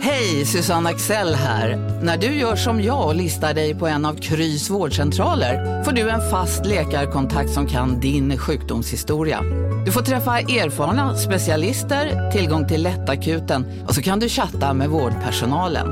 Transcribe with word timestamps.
Hej, 0.00 0.46
Susanne 0.46 0.90
Axel 0.90 1.34
här. 1.34 1.76
När 2.02 2.16
du 2.16 2.26
gör 2.26 2.56
som 2.56 2.82
jag 2.82 3.06
och 3.06 3.14
listar 3.14 3.54
dig 3.54 3.74
på 3.74 3.86
en 3.86 4.04
av 4.04 4.14
Krys 4.14 4.70
vårdcentraler 4.70 5.84
får 5.84 5.92
du 5.92 6.10
en 6.10 6.30
fast 6.30 6.66
läkarkontakt 6.66 7.50
som 7.50 7.66
kan 7.66 8.00
din 8.00 8.38
sjukdomshistoria. 8.38 9.42
Du 9.86 9.92
får 9.92 10.02
träffa 10.02 10.38
erfarna 10.38 11.16
specialister, 11.16 12.30
tillgång 12.30 12.68
till 12.68 12.82
lättakuten 12.82 13.84
och 13.88 13.94
så 13.94 14.02
kan 14.02 14.20
du 14.20 14.28
chatta 14.28 14.74
med 14.74 14.88
vårdpersonalen. 14.88 15.88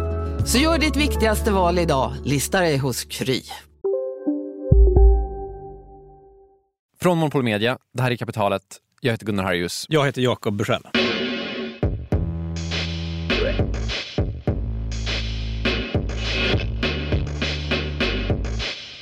Så 0.47 0.59
gör 0.59 0.79
ditt 0.79 0.97
viktigaste 0.97 1.53
val 1.53 1.79
idag, 1.79 2.13
lista 2.25 2.61
dig 2.61 2.77
hos 2.77 3.05
Kry. 3.05 3.43
Från 7.01 7.19
Monopol 7.19 7.43
Media, 7.43 7.79
det 7.95 8.03
här 8.03 8.11
är 8.11 8.17
Kapitalet. 8.17 8.63
Jag 9.01 9.13
heter 9.13 9.27
Gunnar 9.27 9.45
Harrius. 9.45 9.87
Jag 9.89 10.07
heter 10.07 10.23
Jakob 10.23 10.57
Bursell. 10.57 10.83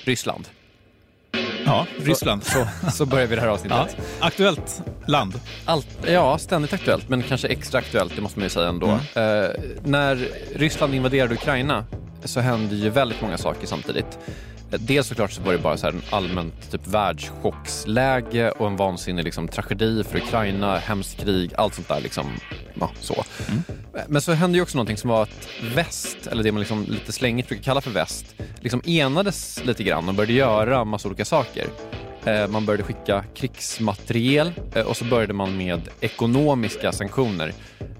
Ryssland. 0.04 0.48
Ja, 1.66 1.86
Ryssland. 1.98 2.44
Så, 2.44 2.66
så 2.92 3.06
börjar 3.06 3.26
vi 3.26 3.34
det 3.34 3.40
här 3.40 3.48
avsnittet. 3.54 3.96
Ja, 3.98 4.04
aktuellt 4.20 4.82
land. 5.06 5.40
Allt, 5.64 5.86
ja, 6.06 6.38
ständigt 6.38 6.72
aktuellt, 6.72 7.08
men 7.08 7.22
kanske 7.22 7.48
extra 7.48 7.78
aktuellt, 7.78 8.16
det 8.16 8.22
måste 8.22 8.38
man 8.38 8.44
ju 8.46 8.50
säga 8.50 8.68
ändå. 8.68 8.86
Mm. 8.86 9.44
Eh, 9.44 9.50
när 9.84 10.28
Ryssland 10.54 10.94
invaderade 10.94 11.34
Ukraina 11.34 11.84
så 12.24 12.40
hände 12.40 12.74
ju 12.74 12.90
väldigt 12.90 13.20
många 13.20 13.38
saker 13.38 13.66
samtidigt. 13.66 14.19
Dels 14.78 15.06
såklart 15.06 15.33
så 15.33 15.42
var 15.42 15.53
det 15.53 15.58
bara 15.58 15.77
så 15.77 15.86
här 15.86 15.92
en 15.92 16.03
allmänt 16.11 16.70
typ 16.70 16.86
världschocksläge 16.86 18.50
och 18.50 18.67
en 18.67 18.77
vansinnig 18.77 19.25
liksom, 19.25 19.48
tragedi 19.48 20.05
för 20.05 20.19
Ukraina, 20.19 20.78
hemskt 20.78 21.20
krig, 21.20 21.50
allt 21.56 21.75
sånt 21.75 21.89
där. 21.89 22.00
Liksom, 22.00 22.27
ja, 22.75 22.91
så. 23.00 23.25
Men 24.08 24.22
så 24.22 24.33
hände 24.33 24.58
ju 24.58 24.62
också 24.62 24.77
någonting 24.77 24.97
som 24.97 25.11
var 25.11 25.22
att 25.22 25.48
väst, 25.75 26.27
eller 26.27 26.42
det 26.42 26.52
man 26.52 26.61
liksom 26.61 26.84
lite 26.89 27.12
slängigt 27.12 27.48
brukar 27.48 27.64
kalla 27.64 27.80
för 27.80 27.91
väst, 27.91 28.34
liksom 28.61 28.83
enades 28.84 29.64
lite 29.64 29.83
grann 29.84 30.08
och 30.08 30.14
började 30.14 30.33
göra 30.33 30.84
massa 30.84 31.08
olika 31.08 31.25
saker. 31.25 31.67
Eh, 32.27 32.48
Man 32.48 32.67
började 32.67 32.83
skicka 32.83 33.25
krigsmateriel 33.34 34.53
eh, 34.75 34.83
och 34.86 34.97
så 34.97 35.05
började 35.05 35.33
man 35.33 35.56
med 35.56 35.80
ekonomiska 36.00 36.92
sanktioner. 36.92 37.53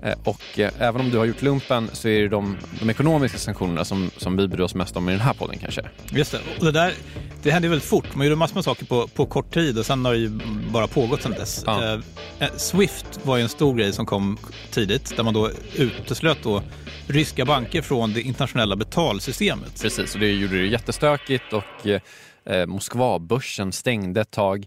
Eh, 0.03 0.15
Och 0.25 0.59
även 0.59 1.01
om 1.01 1.11
du 1.11 1.19
har 1.19 1.25
gjort 1.25 1.43
lumpen 1.43 1.91
så 1.93 2.09
är 2.09 2.23
det 2.23 2.29
de, 2.29 2.57
de 2.81 2.91
ekonomiska 2.91 3.39
sanktionerna 3.39 3.85
som, 3.85 4.11
som 4.17 4.37
vi 4.37 4.49
bryr 4.49 4.61
oss 4.61 4.75
mest 4.75 4.97
om 4.97 5.09
i 5.09 5.13
den 5.13 5.21
här 5.21 5.35
podden 5.35 5.59
kanske. 5.59 5.83
Just 6.11 6.33
det. 6.33 6.41
Och 6.59 6.65
det 6.65 6.73
där 6.73 6.93
det 7.43 7.51
hände 7.51 7.69
väldigt 7.69 7.89
fort. 7.89 8.15
Man 8.15 8.27
gjorde 8.27 8.37
massor 8.37 8.55
med 8.55 8.65
saker 8.65 8.85
på, 8.87 9.09
på 9.09 9.27
kort 9.27 9.55
tid 9.55 9.79
och 9.79 9.87
sen 9.87 10.05
har 10.05 10.13
det 10.13 10.19
ju 10.19 10.31
bara 10.73 10.87
pågått 10.87 11.23
sedan 11.23 11.33
dess. 11.33 11.63
Ja. 11.67 12.01
Swift 12.57 13.21
var 13.23 13.37
ju 13.37 13.43
en 13.43 13.49
stor 13.49 13.75
grej 13.75 13.93
som 13.93 14.07
kom 14.07 14.39
tidigt 14.71 15.17
där 15.17 15.25
man 15.25 15.35
då 15.35 15.51
uteslöt 15.75 16.39
då 16.43 16.63
ryska 17.07 17.45
banker 17.45 17.83
från 17.83 18.13
det 18.13 18.21
internationella 18.23 18.77
betalsystemet. 18.77 19.83
Precis, 19.83 20.15
och 20.15 20.21
det 20.21 20.29
gjorde 20.33 20.57
det 20.57 20.67
jättestökigt 20.67 21.53
och 21.53 21.87
eh, 22.47 22.67
Moskvabörsen 22.67 23.73
stängde 23.73 24.21
ett 24.21 24.31
tag. 24.31 24.67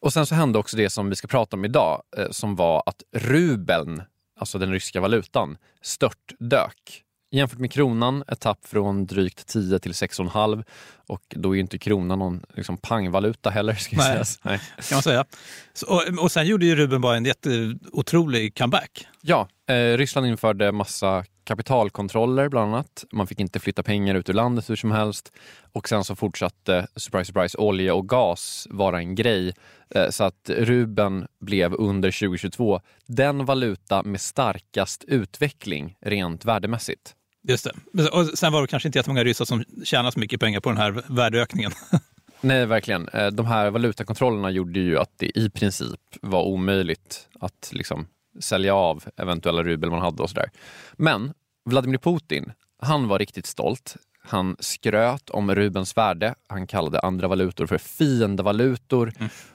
Och 0.00 0.12
sen 0.12 0.26
så 0.26 0.34
hände 0.34 0.58
också 0.58 0.76
det 0.76 0.90
som 0.90 1.10
vi 1.10 1.16
ska 1.16 1.28
prata 1.28 1.56
om 1.56 1.64
idag, 1.64 2.02
eh, 2.16 2.30
som 2.30 2.56
var 2.56 2.82
att 2.86 3.02
rubeln, 3.16 4.02
alltså 4.40 4.58
den 4.58 4.72
ryska 4.72 5.00
valutan, 5.00 5.58
störtdök. 5.82 7.02
Jämfört 7.30 7.58
med 7.58 7.72
kronan, 7.72 8.24
ett 8.28 8.40
tapp 8.40 8.66
från 8.66 9.06
drygt 9.06 9.46
10 9.46 9.78
till 9.78 9.92
6,5 9.92 10.64
och 11.06 11.22
då 11.28 11.50
är 11.50 11.54
ju 11.54 11.60
inte 11.60 11.78
kronan 11.78 12.18
någon 12.18 12.42
liksom, 12.54 12.76
pangvaluta 12.76 13.50
heller. 13.50 13.74
Ska 13.74 13.96
Nej. 13.96 14.06
sägas. 14.06 14.38
Nej. 14.42 14.60
Kan 14.88 14.96
man 14.96 15.02
säga. 15.02 15.24
Så, 15.72 15.86
och, 15.86 16.22
och 16.22 16.32
sen 16.32 16.46
gjorde 16.46 16.66
ju 16.66 16.76
Ruben 16.76 17.00
bara 17.00 17.16
en 17.16 17.24
jätteotrolig 17.24 18.58
comeback. 18.58 19.06
Ja, 19.20 19.48
eh, 19.68 19.96
Ryssland 19.96 20.26
införde 20.26 20.72
massa 20.72 21.24
kapitalkontroller 21.44 22.48
bland 22.48 22.74
annat. 22.74 23.04
Man 23.12 23.26
fick 23.26 23.40
inte 23.40 23.60
flytta 23.60 23.82
pengar 23.82 24.14
ut 24.14 24.28
ur 24.28 24.34
landet 24.34 24.70
hur 24.70 24.76
som 24.76 24.90
helst. 24.90 25.32
Och 25.72 25.88
sen 25.88 26.04
så 26.04 26.16
fortsatte, 26.16 26.86
surprise 26.96 27.24
surprise, 27.24 27.58
olja 27.58 27.94
och 27.94 28.08
gas 28.08 28.66
vara 28.70 28.98
en 28.98 29.14
grej. 29.14 29.54
Eh, 29.94 30.10
så 30.10 30.24
att 30.24 30.50
rubeln 30.50 31.26
blev 31.40 31.74
under 31.74 32.10
2022 32.10 32.80
den 33.06 33.44
valuta 33.44 34.02
med 34.02 34.20
starkast 34.20 35.04
utveckling 35.04 35.96
rent 36.00 36.44
värdemässigt. 36.44 37.14
Just 37.48 37.68
det. 37.92 38.08
Och 38.08 38.38
sen 38.38 38.52
var 38.52 38.60
det 38.62 38.68
kanske 38.68 38.88
inte 38.88 38.98
jättemånga 38.98 39.24
ryssar 39.24 39.44
som 39.44 39.64
tjänade 39.84 40.12
så 40.12 40.18
mycket 40.20 40.40
pengar 40.40 40.60
på 40.60 40.68
den 40.68 40.78
här 40.78 41.02
värdeökningen. 41.08 41.72
Nej, 42.40 42.66
verkligen. 42.66 43.08
Eh, 43.08 43.26
De 43.26 43.46
här 43.46 43.70
valutakontrollerna 43.70 44.50
gjorde 44.50 44.80
ju 44.80 44.98
att 44.98 45.12
det 45.18 45.38
i 45.38 45.50
princip 45.50 46.00
var 46.22 46.42
omöjligt 46.42 47.28
att 47.40 47.70
liksom 47.72 48.06
sälja 48.40 48.74
av 48.74 49.04
eventuella 49.16 49.62
rubel 49.62 49.90
man 49.90 50.00
hade 50.00 50.22
och 50.22 50.30
sådär. 50.30 50.50
Men 50.92 51.34
Vladimir 51.64 51.98
Putin, 51.98 52.52
han 52.78 53.08
var 53.08 53.18
riktigt 53.18 53.46
stolt. 53.46 53.96
Han 54.24 54.56
skröt 54.60 55.30
om 55.30 55.54
rubelns 55.54 55.96
värde. 55.96 56.34
Han 56.48 56.66
kallade 56.66 57.00
andra 57.00 57.28
valutor 57.28 57.66
för 57.66 57.78
fiendevalutor. 57.78 59.12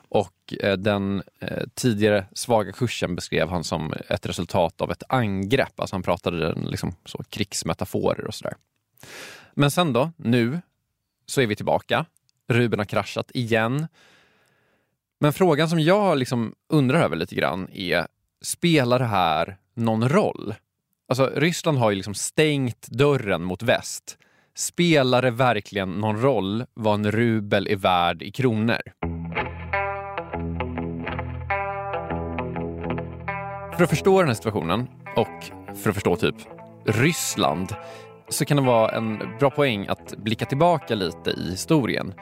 Och 0.10 0.54
eh, 0.62 0.78
den 0.78 1.24
eh, 1.40 1.64
tidigare 1.76 2.26
svaga 2.34 2.72
kursen 2.72 3.16
beskrev 3.16 3.50
han 3.50 3.64
som 3.64 3.94
ett 4.10 4.26
resultat 4.26 4.82
av 4.82 4.92
ett 4.92 5.04
angrepp. 5.10 5.80
Alltså 5.80 5.96
han 5.96 6.04
pratade 6.04 6.54
liksom 6.54 6.96
så 7.06 7.24
krigsmetaforer 7.30 8.28
och 8.28 8.34
sådär. 8.34 8.54
Men 9.54 9.72
sen 9.72 9.94
då, 9.94 10.12
nu 10.18 10.62
så 11.26 11.42
är 11.42 11.48
vi 11.48 11.56
tillbaka. 11.56 12.06
Ruben 12.48 12.80
har 12.80 12.86
kraschat 12.86 13.32
igen. 13.34 13.88
Men 15.20 15.34
frågan 15.34 15.70
som 15.70 15.80
jag 15.80 16.18
liksom 16.18 16.56
undrar 16.70 17.04
över 17.04 17.16
lite 17.16 17.36
grann 17.36 17.70
är, 17.74 18.08
spelar 18.42 19.00
det 19.00 19.06
här 19.06 19.58
någon 19.76 20.10
roll? 20.10 20.56
Alltså 21.08 21.32
Ryssland 21.36 21.78
har 21.78 21.90
ju 21.90 21.96
liksom 21.96 22.14
stängt 22.14 22.88
dörren 22.88 23.44
mot 23.44 23.64
väst. 23.64 24.18
Spelar 24.56 25.22
det 25.22 25.32
verkligen 25.32 25.92
någon 25.92 26.22
roll 26.22 26.66
vad 26.74 26.94
en 26.94 27.12
rubel 27.12 27.68
är 27.68 27.76
värd 27.76 28.22
i 28.22 28.32
kronor? 28.32 28.82
För 33.78 33.84
att 33.84 33.90
förstå 33.90 34.20
den 34.20 34.28
här 34.28 34.36
situationen 34.36 34.88
och 35.16 35.44
för 35.78 35.90
att 35.90 35.96
förstå 35.96 36.16
typ 36.16 36.36
Ryssland 36.86 37.76
så 38.30 38.46
kan 38.46 38.58
det 38.58 38.64
vara 38.64 38.92
en 38.92 39.20
bra 39.40 39.50
poäng 39.50 39.88
att 39.88 40.18
blicka 40.18 40.46
tillbaka 40.46 40.96
lite 40.96 41.30
i 41.30 41.52
historien. 41.52 42.14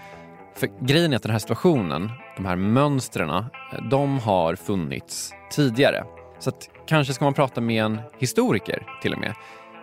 För 0.57 0.85
grejen 0.85 1.11
är 1.13 1.15
att 1.15 1.23
den 1.23 1.31
här 1.31 1.39
situationen, 1.39 2.09
de 2.35 2.45
här 2.45 2.55
mönstren, 2.55 3.45
de 3.91 4.19
har 4.19 4.55
funnits 4.55 5.33
tidigare. 5.51 6.03
Så 6.39 6.49
att 6.49 6.69
kanske 6.87 7.13
ska 7.13 7.25
man 7.25 7.33
prata 7.33 7.61
med 7.61 7.83
en 7.83 7.99
historiker 8.19 8.83
till 9.01 9.13
och 9.13 9.19
med. 9.19 9.33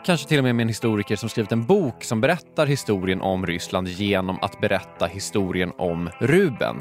Kanske 0.06 0.28
till 0.28 0.38
och 0.38 0.44
med 0.44 0.54
med 0.54 0.62
en 0.62 0.68
historiker 0.68 1.16
som 1.16 1.28
skrivit 1.28 1.52
en 1.52 1.66
bok 1.66 2.04
som 2.04 2.20
berättar 2.20 2.66
historien 2.66 3.20
om 3.20 3.46
Ryssland 3.46 3.88
genom 3.88 4.38
att 4.42 4.60
berätta 4.60 5.06
historien 5.06 5.72
om 5.78 6.10
Ruben. 6.20 6.76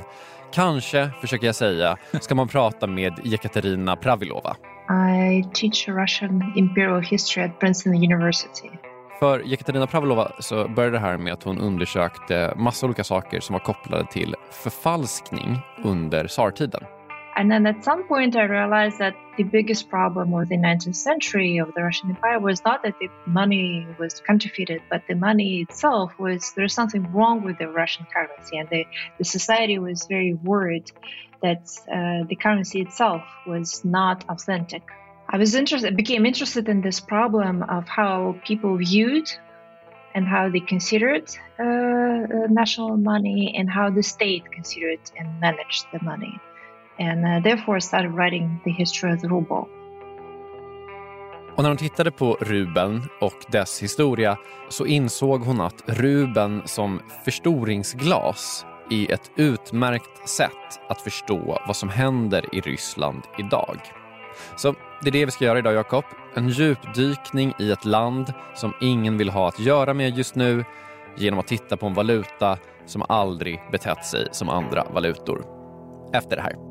Kanske, 0.53 1.09
försöker 1.22 1.46
jag 1.46 1.56
säga, 1.56 1.97
ska 2.22 2.35
man 2.35 2.47
prata 2.47 2.88
med 2.88 3.13
Jekaterina 3.23 3.96
Pravilova. 3.96 4.56
I 5.31 5.44
teach 5.53 5.88
Russian 5.88 6.53
imperial 6.56 7.02
history 7.02 7.46
at 7.46 7.59
Princeton 7.59 7.94
University. 7.94 8.69
För 9.24 9.40
Jekaterina 9.40 9.88
så 10.40 10.68
började 10.68 10.98
det 10.98 11.02
här 11.02 11.18
med 11.18 11.34
att 11.34 11.44
hon 11.44 11.58
undersökte 11.58 12.54
massa 12.58 12.86
olika 12.86 13.04
saker 13.04 13.40
som 13.40 13.54
var 13.54 13.59
kopplade 13.59 14.06
till 14.06 14.36
förfalskning 14.52 15.59
under 15.84 16.28
tsartiden. 16.28 16.84
And 17.36 17.52
then 17.52 17.68
at 17.68 17.84
some 17.84 18.04
point, 18.04 18.36
I 18.36 18.48
realized 18.48 18.98
that 18.98 19.14
the 19.38 19.44
biggest 19.44 19.90
problem 19.90 20.34
of 20.34 20.50
the 20.50 20.56
19th 20.56 20.96
century 20.96 21.62
of 21.62 21.74
the 21.76 21.82
Russian 21.82 22.09
Empire 22.09 22.40
was 22.40 22.66
not 22.66 22.84
that 22.84 22.94
the 23.00 23.09
money 23.26 23.88
was 24.00 24.22
counterfeited, 24.28 24.82
but 24.90 25.02
the 25.08 25.16
money 25.16 25.62
itself 25.62 26.12
was 26.20 26.53
there's 26.56 26.73
something 26.73 27.14
wrong 27.14 27.46
with 27.46 27.58
the 27.58 27.68
Russian 27.68 28.06
currency, 28.14 28.58
and 28.58 28.70
the, 28.70 28.85
the 29.18 29.26
society 29.26 29.79
was 29.79 30.08
very 30.09 30.34
worried 30.34 30.91
that 31.41 31.64
uh, 31.88 32.28
the 32.28 32.35
currency 32.35 32.82
itself 32.82 33.22
was 33.46 33.85
not 33.85 34.26
authentic. 34.29 34.84
I 35.34 35.38
was 35.38 35.56
interested, 35.56 35.96
became 35.96 36.26
interested 36.26 36.68
in 36.68 36.82
this 36.82 37.00
problem 37.00 37.64
of 37.64 37.88
how 37.88 38.36
people 38.46 38.76
viewed 38.76 39.30
and 40.14 40.28
how 40.28 40.50
they 40.50 40.60
considered 40.60 41.24
uh, 41.58 41.64
uh, 41.64 42.48
national 42.50 42.98
money 42.98 43.56
and 43.58 43.70
how 43.70 43.90
the 43.90 44.04
state 44.04 44.44
considered 44.52 45.00
and 45.18 45.40
managed 45.40 45.86
the 45.94 46.04
money 46.04 46.38
and 47.00 47.26
uh, 47.26 47.40
therefore 47.40 47.80
started 47.80 48.12
writing 48.12 48.60
the 48.66 48.72
history 48.72 49.14
of 49.14 49.22
the 49.22 49.28
ruble. 49.30 49.68
Och 51.56 51.64
när 51.64 51.70
hon 51.70 51.78
tittade 51.78 52.12
på 52.12 52.38
rubeln 52.42 53.02
och 53.22 53.46
dess 53.52 53.84
historia 53.84 54.38
så 54.70 54.86
insåg 54.86 55.42
hon 55.42 55.62
att 55.62 55.84
rubeln 55.86 56.62
som 56.66 57.00
förstoringsglas 57.26 58.66
är 58.90 59.12
ett 59.12 59.32
utmärkt 59.36 60.30
sätt 60.30 60.80
att 60.90 61.02
förstå 61.02 61.62
vad 61.68 61.76
som 61.76 61.90
händer 61.90 62.56
i 62.56 62.62
Ryssland 62.62 63.22
idag. 63.40 64.01
Så 64.56 64.76
det 65.02 65.10
är 65.10 65.12
det 65.12 65.26
vi 65.26 65.32
ska 65.32 65.46
göra 65.46 65.60
idag, 65.60 65.74
Jakob. 65.74 66.04
En 66.34 66.50
djupdykning 66.50 67.54
i 67.60 67.72
ett 67.72 67.86
land 67.86 68.34
som 68.56 68.74
ingen 68.82 69.18
vill 69.18 69.30
ha 69.30 69.48
att 69.48 69.60
göra 69.60 69.94
med 69.94 70.18
just 70.18 70.36
nu 70.36 70.66
genom 71.16 71.40
att 71.40 71.48
titta 71.48 71.78
på 71.78 71.86
en 71.86 71.94
valuta 71.94 72.58
som 72.86 73.04
aldrig 73.10 73.62
betett 73.72 74.06
sig 74.06 74.28
som 74.32 74.50
andra 74.50 74.84
valutor. 74.94 75.46
Efter 76.14 76.36
det 76.36 76.42
här. 76.42 76.71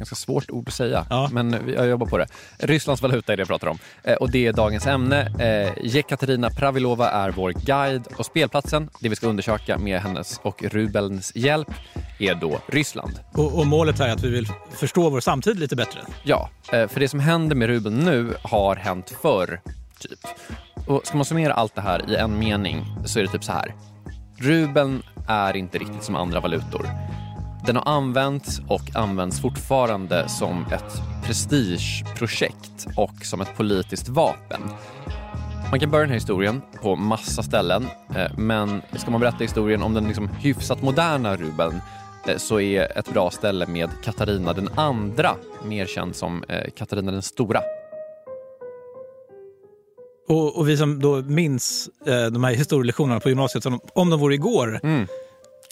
Ganska 0.00 0.16
svårt 0.16 0.50
ord 0.50 0.68
att 0.68 0.74
säga, 0.74 1.06
ja. 1.10 1.28
men 1.32 1.72
jag 1.76 1.86
jobbar 1.88 2.06
på 2.06 2.18
det. 2.18 2.26
Rysslands 2.58 3.02
valuta 3.02 3.32
är 3.32 3.36
det 3.36 3.40
jag 3.40 3.48
pratar 3.48 3.66
om. 3.66 3.78
Eh, 4.02 4.14
och 4.14 4.30
det 4.30 4.46
är 4.46 4.52
dagens 4.52 4.86
ämne. 4.86 5.32
Eh, 5.38 5.86
Jekaterina 5.86 6.50
Pravilova 6.50 7.10
är 7.10 7.30
vår 7.30 7.52
guide 7.52 8.06
och 8.16 8.26
spelplatsen, 8.26 8.90
det 9.00 9.08
vi 9.08 9.16
ska 9.16 9.26
undersöka 9.26 9.78
med 9.78 10.00
hennes 10.00 10.40
och 10.42 10.62
rubelns 10.62 11.32
hjälp, 11.36 11.68
är 12.18 12.34
då 12.34 12.60
Ryssland. 12.66 13.20
Och, 13.32 13.58
och 13.58 13.66
målet 13.66 14.00
är 14.00 14.08
att 14.08 14.24
vi 14.24 14.30
vill 14.30 14.48
förstå 14.70 15.10
vår 15.10 15.20
samtid 15.20 15.58
lite 15.58 15.76
bättre? 15.76 16.00
Ja, 16.22 16.50
eh, 16.72 16.88
för 16.88 17.00
det 17.00 17.08
som 17.08 17.20
händer 17.20 17.56
med 17.56 17.68
rubeln 17.68 17.98
nu 17.98 18.34
har 18.42 18.76
hänt 18.76 19.16
förr, 19.22 19.60
typ. 19.98 20.18
Och 20.86 21.06
ska 21.06 21.16
man 21.16 21.24
summera 21.24 21.52
allt 21.52 21.74
det 21.74 21.80
här 21.80 22.10
i 22.10 22.16
en 22.16 22.38
mening 22.38 22.86
så 23.04 23.18
är 23.18 23.22
det 23.22 23.30
typ 23.30 23.44
så 23.44 23.52
här. 23.52 23.74
Rubeln 24.38 25.02
är 25.28 25.56
inte 25.56 25.78
riktigt 25.78 26.04
som 26.04 26.16
andra 26.16 26.40
valutor. 26.40 26.90
Den 27.66 27.76
har 27.76 27.88
använts 27.88 28.60
och 28.68 28.96
används 28.96 29.40
fortfarande 29.40 30.28
som 30.28 30.66
ett 30.72 31.02
prestigeprojekt 31.24 32.86
och 32.96 33.24
som 33.24 33.40
ett 33.40 33.56
politiskt 33.56 34.08
vapen. 34.08 34.60
Man 35.70 35.80
kan 35.80 35.90
börja 35.90 36.02
den 36.02 36.10
här 36.10 36.16
historien 36.16 36.62
på 36.82 36.96
massa 36.96 37.42
ställen, 37.42 37.86
eh, 38.16 38.30
men 38.36 38.82
ska 38.96 39.10
man 39.10 39.20
berätta 39.20 39.38
historien 39.38 39.82
om 39.82 39.94
den 39.94 40.06
liksom 40.06 40.28
hyfsat 40.28 40.82
moderna 40.82 41.36
rubeln 41.36 41.80
eh, 42.26 42.36
så 42.36 42.60
är 42.60 42.98
ett 42.98 43.12
bra 43.12 43.30
ställe 43.30 43.66
med 43.66 43.90
Katarina 44.04 44.52
den 44.52 44.68
andra, 44.74 45.34
mer 45.64 45.86
känd 45.86 46.16
som 46.16 46.44
eh, 46.48 46.70
Katarina 46.76 47.12
den 47.12 47.22
stora. 47.22 47.60
Och, 50.28 50.58
och 50.58 50.68
vi 50.68 50.76
som 50.76 51.00
då 51.00 51.22
minns 51.22 51.88
de 52.32 52.44
här 52.44 52.54
historielektionerna 52.54 53.20
på 53.20 53.28
gymnasiet 53.28 53.62
som 53.62 53.80
om 53.94 54.10
de 54.10 54.20
vore 54.20 54.34
igår, 54.34 54.80
mm 54.82 55.06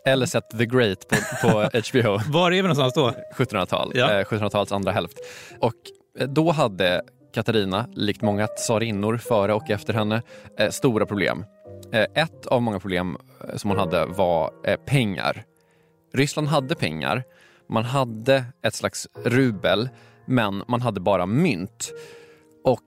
eller 0.04 0.26
sett 0.26 0.50
The 0.58 0.66
Great 0.66 1.08
på, 1.08 1.16
på 1.42 1.48
HBO. 1.90 2.20
Var 2.32 2.50
är 2.50 2.56
vi 2.56 2.62
någonstans 2.62 2.94
då? 2.94 3.12
1700-tal, 3.36 3.92
ja. 3.94 4.12
eh, 4.12 4.24
1700-talets 4.24 4.72
andra 4.72 4.92
hälft. 4.92 5.18
Och 5.60 5.74
eh, 6.18 6.28
då 6.28 6.50
hade 6.52 7.02
Katarina, 7.34 7.88
likt 7.92 8.22
många 8.22 8.46
tsarinnor 8.46 9.16
före 9.16 9.54
och 9.54 9.70
efter 9.70 9.94
henne, 9.94 10.22
eh, 10.58 10.70
stora 10.70 11.06
problem. 11.06 11.44
Eh, 11.92 12.06
ett 12.14 12.46
av 12.46 12.62
många 12.62 12.80
problem 12.80 13.16
eh, 13.48 13.56
som 13.56 13.70
hon 13.70 13.78
hade 13.78 14.06
var 14.06 14.50
eh, 14.64 14.76
pengar. 14.76 15.44
Ryssland 16.14 16.48
hade 16.48 16.74
pengar, 16.74 17.24
man 17.68 17.84
hade 17.84 18.44
ett 18.62 18.74
slags 18.74 19.08
rubel, 19.24 19.88
men 20.26 20.62
man 20.68 20.82
hade 20.82 21.00
bara 21.00 21.26
mynt. 21.26 21.92
Och 22.64 22.82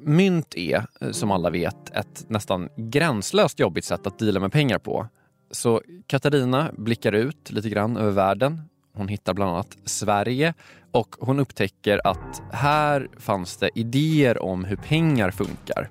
mynt 0.00 0.54
är, 0.56 0.86
som 1.12 1.30
alla 1.30 1.50
vet, 1.50 1.90
ett 1.90 2.24
nästan 2.28 2.68
gränslöst 2.76 3.58
jobbigt 3.60 3.84
sätt 3.84 4.06
att 4.06 4.18
dela 4.18 4.40
med 4.40 4.52
pengar 4.52 4.78
på. 4.78 5.08
Så 5.52 5.82
Katarina 6.06 6.70
blickar 6.78 7.12
ut 7.12 7.50
lite 7.50 7.68
grann 7.68 7.96
över 7.96 8.10
världen. 8.10 8.62
Hon 8.94 9.08
hittar 9.08 9.34
bland 9.34 9.50
annat 9.50 9.76
Sverige 9.84 10.54
och 10.92 11.16
hon 11.20 11.40
upptäcker 11.40 12.00
att 12.04 12.42
här 12.52 13.08
fanns 13.18 13.56
det 13.56 13.70
idéer 13.74 14.42
om 14.42 14.64
hur 14.64 14.76
pengar 14.76 15.30
funkar. 15.30 15.90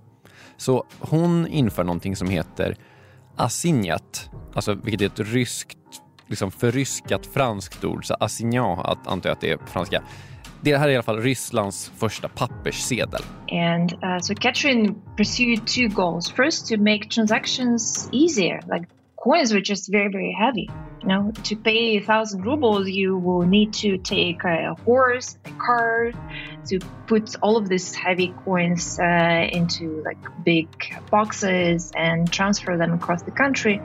Så 0.57 0.85
hon 0.99 1.47
inför 1.47 1.83
någonting 1.83 2.15
som 2.15 2.30
heter 2.30 2.75
assignat, 3.35 4.30
alltså 4.53 4.73
vilket 4.73 5.01
är 5.01 5.06
ett 5.06 5.33
ryskt, 5.33 5.77
liksom 6.27 6.51
förryskat 6.51 7.25
franskt 7.25 7.83
ord. 7.83 8.06
Så 8.06 8.13
assignat 8.13 9.07
antar 9.07 9.30
jag 9.30 9.35
att 9.35 9.41
det 9.41 9.51
är 9.51 9.57
på 9.57 9.68
franska. 9.68 10.03
Det 10.61 10.77
här 10.77 10.87
är 10.87 10.91
i 10.91 10.95
alla 10.95 11.03
fall 11.03 11.21
Rysslands 11.21 11.91
första 11.97 12.30
papperssedel. 12.30 13.21
And 13.51 13.94
uh, 13.94 14.19
so 14.21 14.35
Catherine 14.35 14.95
pursued 15.18 15.68
two 15.68 15.87
goals. 15.87 16.31
First 16.31 16.68
to 16.68 16.77
make 16.77 17.09
transactions 17.09 18.09
easier, 18.11 18.61
like 18.73 18.87
coins 19.21 19.54
were 19.54 19.61
just 19.61 19.92
very 19.92 20.09
very 20.11 20.35
heavy. 20.37 20.69
You 21.01 21.07
know 21.07 21.31
to 21.45 21.56
pay 21.56 21.97
a 21.97 22.01
thousand 22.01 22.45
rubles 22.45 22.87
you 22.87 23.18
will 23.18 23.42
need 23.42 23.73
to 23.85 23.97
take 23.97 24.44
a 24.44 24.75
horse 24.85 25.37
a 25.45 25.51
car 25.51 26.11
to 26.68 26.80
put 27.07 27.35
all 27.42 27.57
of 27.57 27.68
these 27.68 27.95
heavy 27.95 28.33
coins 28.45 28.99
uh, 28.99 29.47
into 29.51 30.04
like 30.06 30.19
big 30.44 30.68
boxes 31.09 31.92
and 31.95 32.31
transfer 32.31 32.78
them 32.78 32.94
across 32.94 33.23
the 33.23 33.31
country 33.31 33.81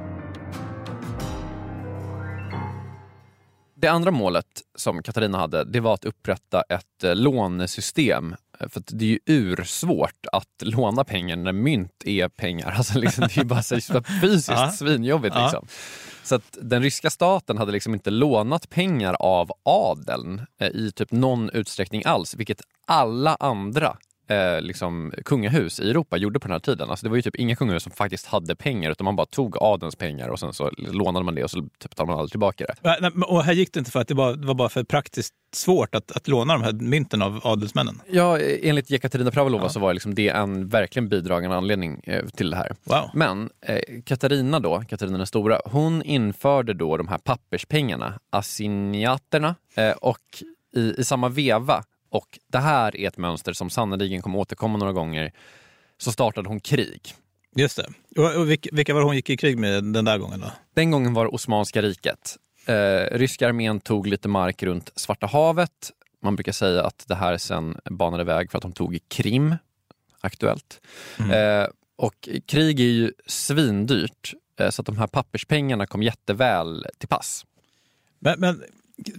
Det 3.86 3.90
andra 3.90 4.10
målet 4.10 4.62
som 4.74 5.02
Katarina 5.02 5.38
hade, 5.38 5.64
det 5.64 5.80
var 5.80 5.94
att 5.94 6.04
upprätta 6.04 6.62
ett 6.62 7.04
eh, 7.04 7.14
lånesystem 7.14 8.36
för 8.68 8.82
det 8.86 9.04
är 9.04 9.08
ju 9.08 9.18
ursvårt 9.26 10.26
att 10.32 10.62
låna 10.62 11.04
pengar 11.04 11.36
när 11.36 11.52
mynt 11.52 12.02
är 12.04 12.28
pengar. 12.28 12.70
Alltså 12.76 12.98
liksom, 12.98 13.28
det 13.34 13.40
är 13.40 13.44
bara 13.44 13.62
så 13.62 14.02
fysiskt 14.20 14.48
ja. 14.48 14.72
svinjobbigt. 14.72 15.36
Liksom. 15.36 15.66
Så 16.22 16.34
att 16.34 16.58
den 16.62 16.82
ryska 16.82 17.10
staten 17.10 17.58
hade 17.58 17.72
liksom 17.72 17.94
inte 17.94 18.10
lånat 18.10 18.70
pengar 18.70 19.16
av 19.20 19.50
adeln 19.62 20.46
eh, 20.60 20.68
i 20.68 20.92
typ 20.94 21.12
någon 21.12 21.50
utsträckning 21.50 22.02
alls, 22.04 22.34
vilket 22.34 22.60
alla 22.86 23.36
andra 23.40 23.96
eh, 24.28 24.60
liksom, 24.60 25.12
kungahus 25.24 25.80
i 25.80 25.90
Europa 25.90 26.16
gjorde 26.16 26.40
på 26.40 26.48
den 26.48 26.52
här 26.52 26.60
tiden. 26.60 26.90
Alltså, 26.90 27.06
det 27.06 27.10
var 27.10 27.16
ju 27.16 27.22
typ 27.22 27.36
inga 27.36 27.56
kungahus 27.56 27.82
som 27.82 27.92
faktiskt 27.92 28.26
hade 28.26 28.56
pengar 28.56 28.90
utan 28.90 29.04
man 29.04 29.16
bara 29.16 29.26
tog 29.26 29.56
adelns 29.60 29.96
pengar 29.96 30.28
och 30.28 30.40
sen 30.40 30.52
så 30.52 30.70
lånade 30.76 31.24
man 31.24 31.34
det 31.34 31.44
och 31.44 31.50
så 31.50 31.60
typ, 31.60 31.90
betalade 31.90 32.12
man 32.12 32.18
aldrig 32.18 32.30
tillbaka 32.30 32.66
det. 32.66 33.10
Och 33.26 33.44
här 33.44 33.52
gick 33.52 33.72
det 33.72 33.78
inte 33.78 33.90
för 33.90 34.00
att 34.00 34.08
det 34.08 34.14
var, 34.14 34.34
det 34.34 34.46
var 34.46 34.54
bara 34.54 34.68
för 34.68 34.84
praktiskt 34.84 35.34
svårt 35.52 35.94
att, 35.94 36.12
att 36.12 36.28
låna 36.28 36.52
de 36.52 36.62
här 36.62 36.72
mynten 36.72 37.22
av 37.22 37.40
adelsmännen? 37.44 38.00
Ja, 38.10 38.38
enligt 38.40 38.90
Jekaterina 38.90 39.30
Pravilova 39.30 39.64
ja. 39.64 39.68
så 39.68 39.80
var 39.80 39.94
liksom 39.94 40.14
det 40.14 40.28
en 40.28 40.68
verkligen 40.68 41.08
bidragande 41.08 41.56
anledning 41.56 42.00
eh, 42.04 42.26
till 42.26 42.50
det 42.50 42.56
här. 42.56 42.76
Wow. 42.84 43.10
Men 43.14 43.50
eh, 43.60 43.80
Katarina 44.04 44.60
då, 44.60 44.82
Katarina 44.88 45.16
den 45.18 45.26
stora, 45.26 45.60
hon 45.64 46.02
införde 46.02 46.74
då 46.74 46.96
de 46.96 47.08
här 47.08 47.18
papperspengarna, 47.18 48.18
assignyaterna, 48.30 49.54
eh, 49.74 49.90
och 49.90 50.42
i, 50.76 50.94
i 51.00 51.04
samma 51.04 51.28
veva, 51.28 51.82
och 52.10 52.38
det 52.52 52.58
här 52.58 52.96
är 52.96 53.08
ett 53.08 53.16
mönster 53.16 53.52
som 53.52 53.70
sannoliken 53.70 54.22
kommer 54.22 54.38
återkomma 54.38 54.78
några 54.78 54.92
gånger, 54.92 55.32
så 55.98 56.12
startade 56.12 56.48
hon 56.48 56.60
krig. 56.60 57.14
Just 57.56 57.76
det. 57.76 57.88
Och, 58.22 58.36
och 58.36 58.50
vilka, 58.50 58.70
vilka 58.72 58.94
var 58.94 59.00
det 59.00 59.06
hon 59.06 59.16
gick 59.16 59.30
i 59.30 59.36
krig 59.36 59.58
med 59.58 59.84
den 59.84 60.04
där 60.04 60.18
gången? 60.18 60.40
då? 60.40 60.52
Den 60.74 60.90
gången 60.90 61.14
var 61.14 61.24
det 61.24 61.30
Osmanska 61.30 61.82
riket. 61.82 62.36
Eh, 62.66 63.16
ryska 63.18 63.48
armén 63.48 63.80
tog 63.80 64.06
lite 64.06 64.28
mark 64.28 64.62
runt 64.62 64.92
Svarta 64.96 65.26
havet. 65.26 65.92
Man 66.22 66.36
brukar 66.36 66.52
säga 66.52 66.84
att 66.84 67.04
det 67.08 67.14
här 67.14 67.36
sen 67.36 67.78
banade 67.90 68.24
väg 68.24 68.50
för 68.50 68.58
att 68.58 68.62
de 68.62 68.72
tog 68.72 68.98
Krim, 69.08 69.54
aktuellt. 70.20 70.80
Eh, 71.18 71.66
och 71.96 72.28
krig 72.46 72.80
är 72.80 72.84
ju 72.84 73.12
svindyrt, 73.26 74.34
eh, 74.60 74.70
så 74.70 74.82
att 74.82 74.86
de 74.86 74.98
här 74.98 75.06
papperspengarna 75.06 75.86
kom 75.86 76.02
jätteväl 76.02 76.86
till 76.98 77.08
pass. 77.08 77.44
Men, 78.18 78.40
men 78.40 78.62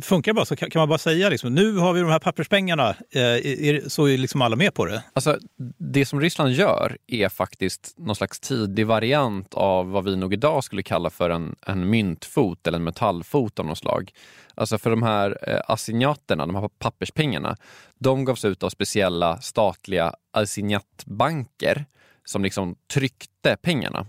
funkar 0.01 0.31
det 0.31 0.36
bara 0.36 0.46
så? 0.46 0.55
Kan, 0.55 0.69
man 0.75 0.89
bara 0.89 0.98
säga 0.98 1.29
liksom, 1.29 1.55
nu 1.55 1.77
har 1.77 1.93
vi 1.93 2.01
de 2.01 2.10
här 2.10 2.19
papperspengarna, 2.19 2.89
eh, 2.89 3.22
är, 3.22 3.89
så 3.89 4.05
är 4.05 4.17
liksom 4.17 4.41
alla 4.41 4.55
med 4.55 4.74
på 4.74 4.86
det? 4.86 5.03
Alltså, 5.13 5.39
det 5.77 6.05
som 6.05 6.22
Ryssland 6.22 6.51
gör 6.51 6.98
är 7.07 7.29
faktiskt 7.29 7.93
någon 7.98 8.15
slags 8.15 8.39
tidig 8.39 8.88
variant 8.88 9.53
av 9.53 9.91
vad 9.91 10.03
vi 10.03 10.15
nog 10.15 10.34
idag 10.34 10.63
skulle 10.63 10.84
kalla 10.84 11.10
för 11.10 11.29
en, 11.29 11.55
en 11.65 11.89
myntfot 11.89 12.67
eller 12.67 12.77
en 12.77 12.84
metallfot 12.84 13.60
av 13.60 13.65
något 13.65 13.77
slag. 13.77 14.12
Alltså 14.55 14.77
för 14.77 14.89
de 14.89 15.03
här 15.03 15.38
eh, 15.50 15.60
assignaterna, 15.67 16.46
de 16.46 16.55
här 16.55 16.69
papperspengarna, 16.79 17.55
de 18.00 18.25
gavs 18.25 18.46
ut 18.46 18.63
av 18.63 18.69
speciella 18.69 19.41
statliga 19.41 20.13
assignatbanker 20.34 21.86
som 22.25 22.43
liksom 22.43 22.75
tryckte 22.93 23.57
pengarna. 23.62 24.07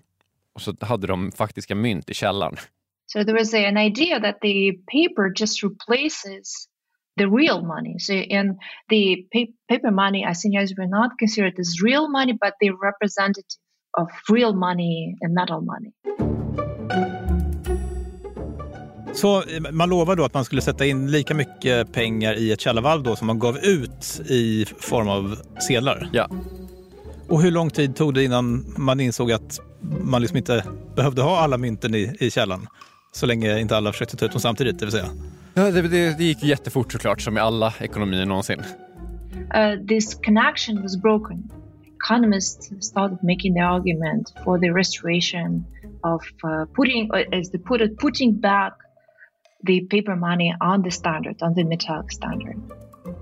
Och 0.54 0.62
så 0.62 0.74
hade 0.80 1.06
de 1.06 1.32
faktiska 1.32 1.74
mynt 1.74 2.10
i 2.10 2.14
källaren. 2.14 2.56
So 3.08 3.24
there 3.24 3.34
was 3.34 3.54
a, 3.54 3.64
an 3.64 3.78
idea 3.78 4.20
that 4.20 4.36
the 4.42 4.72
paper 4.86 5.32
just 5.34 5.62
replaces 5.62 6.68
the 7.16 7.26
real 7.26 7.62
money. 7.62 7.98
So 7.98 8.12
and 8.12 8.58
the 8.90 9.26
pa- 9.32 9.52
paper 9.68 9.90
money 9.90 10.24
assignats 10.24 10.74
were 10.78 10.86
not 10.86 11.10
considered 11.18 11.58
as 11.58 11.80
real 11.82 12.10
money, 12.10 12.34
but 12.40 12.52
they 12.60 12.70
representative 12.70 13.58
of 13.94 14.08
real 14.28 14.52
money 14.54 15.16
and 15.22 15.34
metal 15.34 15.60
money. 15.60 15.92
Så 19.14 19.42
eh, 19.42 19.72
man 19.72 19.88
lovade 19.88 20.20
då 20.20 20.24
att 20.24 20.34
man 20.34 20.44
skulle 20.44 20.62
sätta 20.62 20.86
in 20.86 21.10
lika 21.10 21.34
mycket 21.34 21.92
pengar 21.92 22.34
i 22.34 22.52
ett 22.52 22.60
källarvalv 22.60 23.02
då 23.02 23.16
som 23.16 23.26
man 23.26 23.38
gav 23.38 23.58
ut 23.58 24.20
i 24.26 24.66
form 24.78 25.08
av 25.08 25.36
sedlar. 25.68 26.10
Ja. 26.12 26.28
Och 27.28 27.42
hur 27.42 27.50
lång 27.50 27.70
tid 27.70 27.96
tog 27.96 28.14
det 28.14 28.24
innan 28.24 28.74
man 28.76 29.00
insåg 29.00 29.32
att 29.32 29.60
man 30.02 30.22
liksom 30.22 30.38
inte 30.38 30.64
behövde 30.96 31.22
ha 31.22 31.38
alla 31.38 31.58
mynten 31.58 31.94
i, 31.94 32.16
i 32.20 32.30
källaren? 32.30 32.66
Så 33.12 33.26
länge 33.26 33.58
inte 33.58 33.76
alla 33.76 33.92
försökte 33.92 34.16
ta 34.16 34.24
ut 34.24 34.32
dem 34.32 34.40
samtidigt, 34.40 34.78
det 34.78 34.84
vill 34.84 34.92
säga. 34.92 35.08
Ja, 35.54 35.70
det, 35.70 35.82
det, 35.82 36.18
det 36.18 36.24
gick 36.24 36.42
jättefort 36.42 36.92
såklart, 36.92 37.20
som 37.20 37.36
i 37.36 37.40
alla 37.40 37.74
ekonomier 37.80 38.26
någonsin. 38.26 38.60
Uh, 39.54 39.86
this 39.86 40.14
connection 40.14 40.82
was 40.82 40.96
broken. 40.96 41.50
Economists 42.04 42.70
started 42.80 43.18
making 43.22 43.54
the 43.54 43.60
argument 43.60 44.34
for 44.44 44.58
the 44.58 44.70
restoration 44.70 45.64
of 46.02 46.22
uh, 46.44 46.64
putting, 46.76 47.10
uh, 47.10 47.38
as 47.38 47.50
they 47.50 47.58
put 47.58 47.80
it, 47.80 47.98
putting 47.98 48.40
back 48.40 48.72
the 49.66 49.80
paper 49.80 50.16
money 50.16 50.54
on 50.60 50.82
the 50.82 50.90
standard, 50.90 51.42
on 51.42 51.54
the 51.54 51.64
metallic 51.64 52.12
standard. 52.12 52.56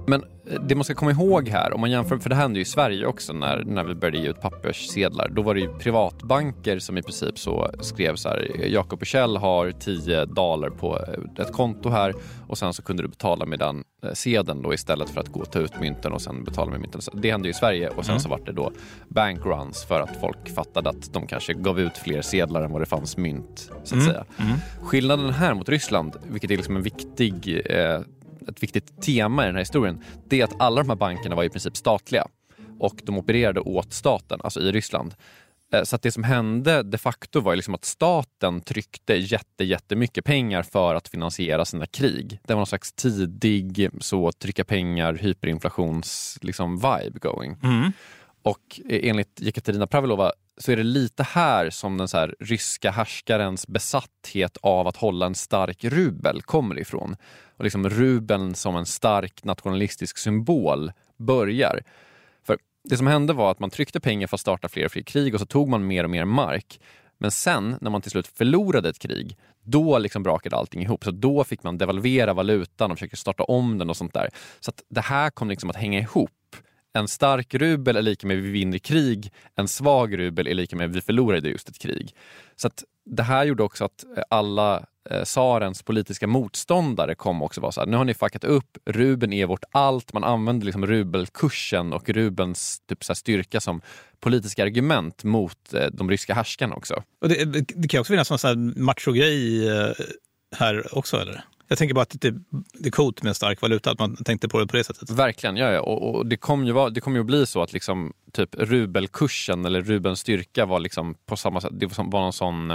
Men 0.06 0.22
det 0.60 0.74
man 0.74 0.84
ska 0.84 0.94
komma 0.94 1.10
ihåg 1.10 1.48
här, 1.48 1.72
om 1.72 1.80
man 1.80 1.90
jämför, 1.90 2.18
för 2.18 2.30
det 2.30 2.36
hände 2.36 2.58
ju 2.58 2.62
i 2.62 2.64
Sverige 2.64 3.06
också 3.06 3.32
när, 3.32 3.64
när 3.64 3.84
vi 3.84 3.94
började 3.94 4.18
ge 4.18 4.28
ut 4.28 4.40
papperssedlar. 4.40 5.28
Då 5.28 5.42
var 5.42 5.54
det 5.54 5.60
ju 5.60 5.68
privatbanker 5.78 6.78
som 6.78 6.98
i 6.98 7.02
princip 7.02 7.38
så 7.38 7.70
skrev 7.80 8.16
så 8.16 8.28
här, 8.28 8.66
Jakob 8.66 9.00
och 9.00 9.06
Kjell 9.06 9.36
har 9.36 9.70
10 9.70 10.24
dollar 10.24 10.70
på 10.70 10.98
eh, 10.98 11.42
ett 11.44 11.52
konto 11.52 11.88
här 11.88 12.14
och 12.46 12.58
sen 12.58 12.72
så 12.74 12.82
kunde 12.82 13.02
du 13.02 13.08
betala 13.08 13.46
med 13.46 13.58
den 13.58 13.84
eh, 14.04 14.12
sedeln 14.12 14.62
då 14.62 14.74
istället 14.74 15.10
för 15.10 15.20
att 15.20 15.28
gå 15.28 15.40
och 15.40 15.50
ta 15.50 15.58
ut 15.58 15.80
mynten 15.80 16.12
och 16.12 16.22
sen 16.22 16.44
betala 16.44 16.70
med 16.70 16.80
mynten. 16.80 17.00
Det 17.12 17.30
hände 17.30 17.48
ju 17.48 17.50
i 17.50 17.54
Sverige 17.54 17.88
och 17.88 18.04
sen 18.04 18.12
Mm. 18.16 18.20
så 18.20 18.28
var 18.28 18.40
det 18.46 18.52
då 18.52 18.72
bankruns 19.08 19.84
för 19.84 20.00
att 20.00 20.16
folk 20.20 20.48
fattade 20.54 20.90
att 20.90 21.12
de 21.12 21.26
kanske 21.26 21.54
gav 21.54 21.80
ut 21.80 21.98
fler 21.98 22.22
sedlar 22.22 22.62
än 22.62 22.72
vad 22.72 22.82
det 22.82 22.86
fanns 22.86 23.16
mynt, 23.16 23.70
så 23.84 23.94
att 23.96 24.02
Mm. 24.02 24.06
säga. 24.06 24.24
Skillnaden 24.82 25.30
här 25.30 25.54
mot 25.54 25.68
Ryssland, 25.68 26.12
vilket 26.30 26.50
är 26.50 26.56
liksom 26.56 26.76
en 26.76 26.82
viktig 26.82 27.62
eh, 27.70 28.00
ett 28.48 28.62
viktigt 28.62 29.02
tema 29.02 29.42
i 29.42 29.46
den 29.46 29.54
här 29.54 29.62
historien, 29.62 30.02
det 30.28 30.40
är 30.40 30.44
att 30.44 30.60
alla 30.60 30.82
de 30.82 30.88
här 30.88 30.96
bankerna 30.96 31.34
var 31.36 31.44
i 31.44 31.48
princip 31.48 31.76
statliga 31.76 32.26
och 32.78 33.00
de 33.04 33.18
opererade 33.18 33.60
åt 33.60 33.92
staten, 33.92 34.40
alltså 34.44 34.60
i 34.60 34.72
Ryssland. 34.72 35.14
Eh, 35.72 35.82
Så 35.82 35.96
att 35.96 36.02
det 36.02 36.12
som 36.12 36.22
hände 36.24 36.82
de 36.82 36.98
facto 36.98 37.40
var 37.40 37.56
liksom 37.56 37.74
att 37.74 37.84
staten 37.84 38.60
tryckte 38.60 39.14
jätte, 39.14 39.64
jättemycket 39.64 40.24
pengar 40.24 40.62
för 40.62 40.94
att 40.94 41.08
finansiera 41.08 41.64
sina 41.64 41.86
krig. 41.86 42.40
Det 42.46 42.54
var 42.54 42.58
någon 42.60 42.66
slags 42.66 42.92
tidig 42.92 43.88
så 44.00 44.32
trycka 44.32 44.64
pengar, 44.64 45.14
hyperinflations 45.14 46.38
liksom, 46.42 46.76
vibe 46.76 47.18
going. 47.20 47.56
Och 48.42 48.80
enligt 48.88 49.40
Jekaterina 49.40 49.86
Pravilova 49.86 50.32
så 50.58 50.72
är 50.72 50.76
det 50.76 50.82
lite 50.82 51.22
här 51.22 51.70
som 51.70 51.96
den 51.96 52.08
så 52.08 52.16
här 52.16 52.34
ryska 52.40 52.90
härskarens 52.90 53.66
besatthet 53.66 54.56
av 54.62 54.86
att 54.86 54.96
hålla 54.96 55.26
en 55.26 55.34
stark 55.34 55.84
rubel 55.84 56.42
kommer 56.42 56.78
ifrån. 56.78 57.16
Och 57.56 57.64
liksom 57.64 57.88
rubeln 57.88 58.54
som 58.54 58.76
en 58.76 58.86
stark 58.86 59.44
nationalistisk 59.44 60.18
symbol 60.18 60.92
börjar. 61.16 61.82
För 62.46 62.58
det 62.84 62.96
som 62.96 63.06
hände 63.06 63.32
var 63.32 63.50
att 63.50 63.60
man 63.60 63.70
tryckte 63.70 64.00
pengar 64.00 64.26
för 64.26 64.36
att 64.36 64.40
starta 64.40 64.68
fler 64.68 64.84
och 64.84 64.92
fler 64.92 65.02
krig 65.02 65.34
och 65.34 65.40
så 65.40 65.46
tog 65.46 65.68
man 65.68 65.86
mer 65.86 66.04
och 66.04 66.10
mer 66.10 66.24
mark. 66.24 66.80
Men 67.18 67.30
sen 67.30 67.78
när 67.80 67.90
man 67.90 68.02
till 68.02 68.10
slut 68.10 68.26
förlorade 68.26 68.88
ett 68.88 68.98
krig, 68.98 69.36
då 69.62 69.98
liksom 69.98 70.22
brakade 70.22 70.56
allting 70.56 70.82
ihop. 70.82 71.04
Så 71.04 71.10
då 71.10 71.44
fick 71.44 71.62
man 71.62 71.78
devalvera 71.78 72.34
valutan 72.34 72.90
och 72.90 72.98
försöka 72.98 73.16
starta 73.16 73.42
om 73.42 73.78
den 73.78 73.90
och 73.90 73.96
sånt 73.96 74.14
där. 74.14 74.30
Så 74.60 74.70
att 74.70 74.82
det 74.88 75.00
här 75.00 75.30
kom 75.30 75.48
liksom 75.48 75.70
att 75.70 75.76
hänga 75.76 75.98
ihop. 75.98 76.30
En 76.96 77.08
stark 77.08 77.54
rubel 77.54 77.96
är 77.96 78.02
lika 78.02 78.26
med 78.26 78.36
vi 78.36 78.50
vinner 78.50 78.78
krig, 78.78 79.32
en 79.54 79.68
svag 79.68 80.18
rubel 80.18 80.46
är 80.46 80.54
lika 80.54 80.76
med 80.76 80.92
vi 80.92 81.00
förlorade 81.00 81.48
just 81.48 81.68
ett 81.68 81.78
krig. 81.78 82.14
Så 82.56 82.66
att 82.66 82.84
det 83.04 83.22
här 83.22 83.44
gjorde 83.44 83.62
också 83.62 83.84
att 83.84 84.04
eh, 84.16 84.22
alla 84.30 84.86
eh, 85.10 85.22
tsarens 85.22 85.82
politiska 85.82 86.26
motståndare 86.26 87.14
kom 87.14 87.42
också 87.42 87.60
vara 87.60 87.72
så 87.72 87.80
här, 87.80 87.86
nu 87.86 87.96
har 87.96 88.04
ni 88.04 88.14
fuckat 88.14 88.44
upp, 88.44 88.78
rubeln 88.84 89.32
är 89.32 89.46
vårt 89.46 89.64
allt. 89.70 90.12
Man 90.12 90.24
använde 90.24 90.66
liksom 90.66 90.86
rubelkursen 90.86 91.92
och 91.92 92.08
rubelns 92.08 92.80
typ 92.88 93.04
så 93.04 93.10
här 93.10 93.14
styrka 93.14 93.60
som 93.60 93.80
politiska 94.20 94.62
argument 94.62 95.24
mot 95.24 95.74
eh, 95.74 95.86
de 95.92 96.10
ryska 96.10 96.34
härskarna 96.34 96.74
också. 96.74 97.02
Och 97.20 97.28
det, 97.28 97.44
det 97.76 97.88
kan 97.88 98.00
också 98.00 98.12
finnas 98.12 98.44
någon 98.44 98.84
machogrej 98.84 99.68
här 100.56 100.98
också, 100.98 101.16
eller? 101.16 101.44
Jag 101.68 101.78
tänker 101.78 101.94
bara 101.94 102.02
att 102.02 102.20
det, 102.20 102.30
det 102.72 102.88
är 102.88 102.90
coolt 102.90 103.22
med 103.22 103.28
en 103.28 103.34
stark 103.34 103.62
valuta, 103.62 103.90
att 103.90 103.98
man 103.98 104.16
tänkte 104.16 104.48
på 104.48 104.58
det 104.58 104.66
på 104.66 104.76
det 104.76 104.84
sättet. 104.84 105.10
Verkligen, 105.10 105.56
ja, 105.56 105.70
ja. 105.70 105.80
Och, 105.80 106.14
och 106.14 106.26
det 106.26 106.36
kommer 106.36 106.66
ju, 106.66 106.72
vara- 106.72 106.90
det 106.90 107.00
kommer 107.00 107.16
ju 107.18 107.24
bli 107.24 107.46
så 107.46 107.62
att 107.62 107.72
liksom, 107.72 108.12
typ 108.32 108.54
rubelkursen 108.54 109.64
eller 109.64 109.82
rubelns 109.82 110.20
styrka 110.20 110.66
var 110.66 110.80
liksom 110.80 111.14
på 111.26 111.36
samma 111.36 111.60
sätt, 111.60 111.70
det 111.72 111.86
var 111.98 112.20
någon 112.20 112.32
sån, 112.32 112.68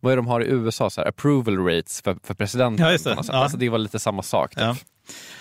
vad 0.00 0.12
är 0.12 0.16
det 0.16 0.22
de 0.22 0.26
har 0.26 0.40
i 0.40 0.48
USA, 0.48 0.90
så 0.90 1.00
här, 1.00 1.08
approval 1.08 1.58
rates 1.58 2.02
för, 2.02 2.16
för 2.22 2.34
presidenten. 2.34 2.86
Ja, 2.86 2.92
just 2.92 3.04
det. 3.04 3.16
Ja. 3.28 3.34
Alltså, 3.34 3.58
det 3.58 3.68
var 3.68 3.78
lite 3.78 3.98
samma 3.98 4.22
sak. 4.22 4.50
Typ. 4.54 4.60
Ja. 4.62 4.76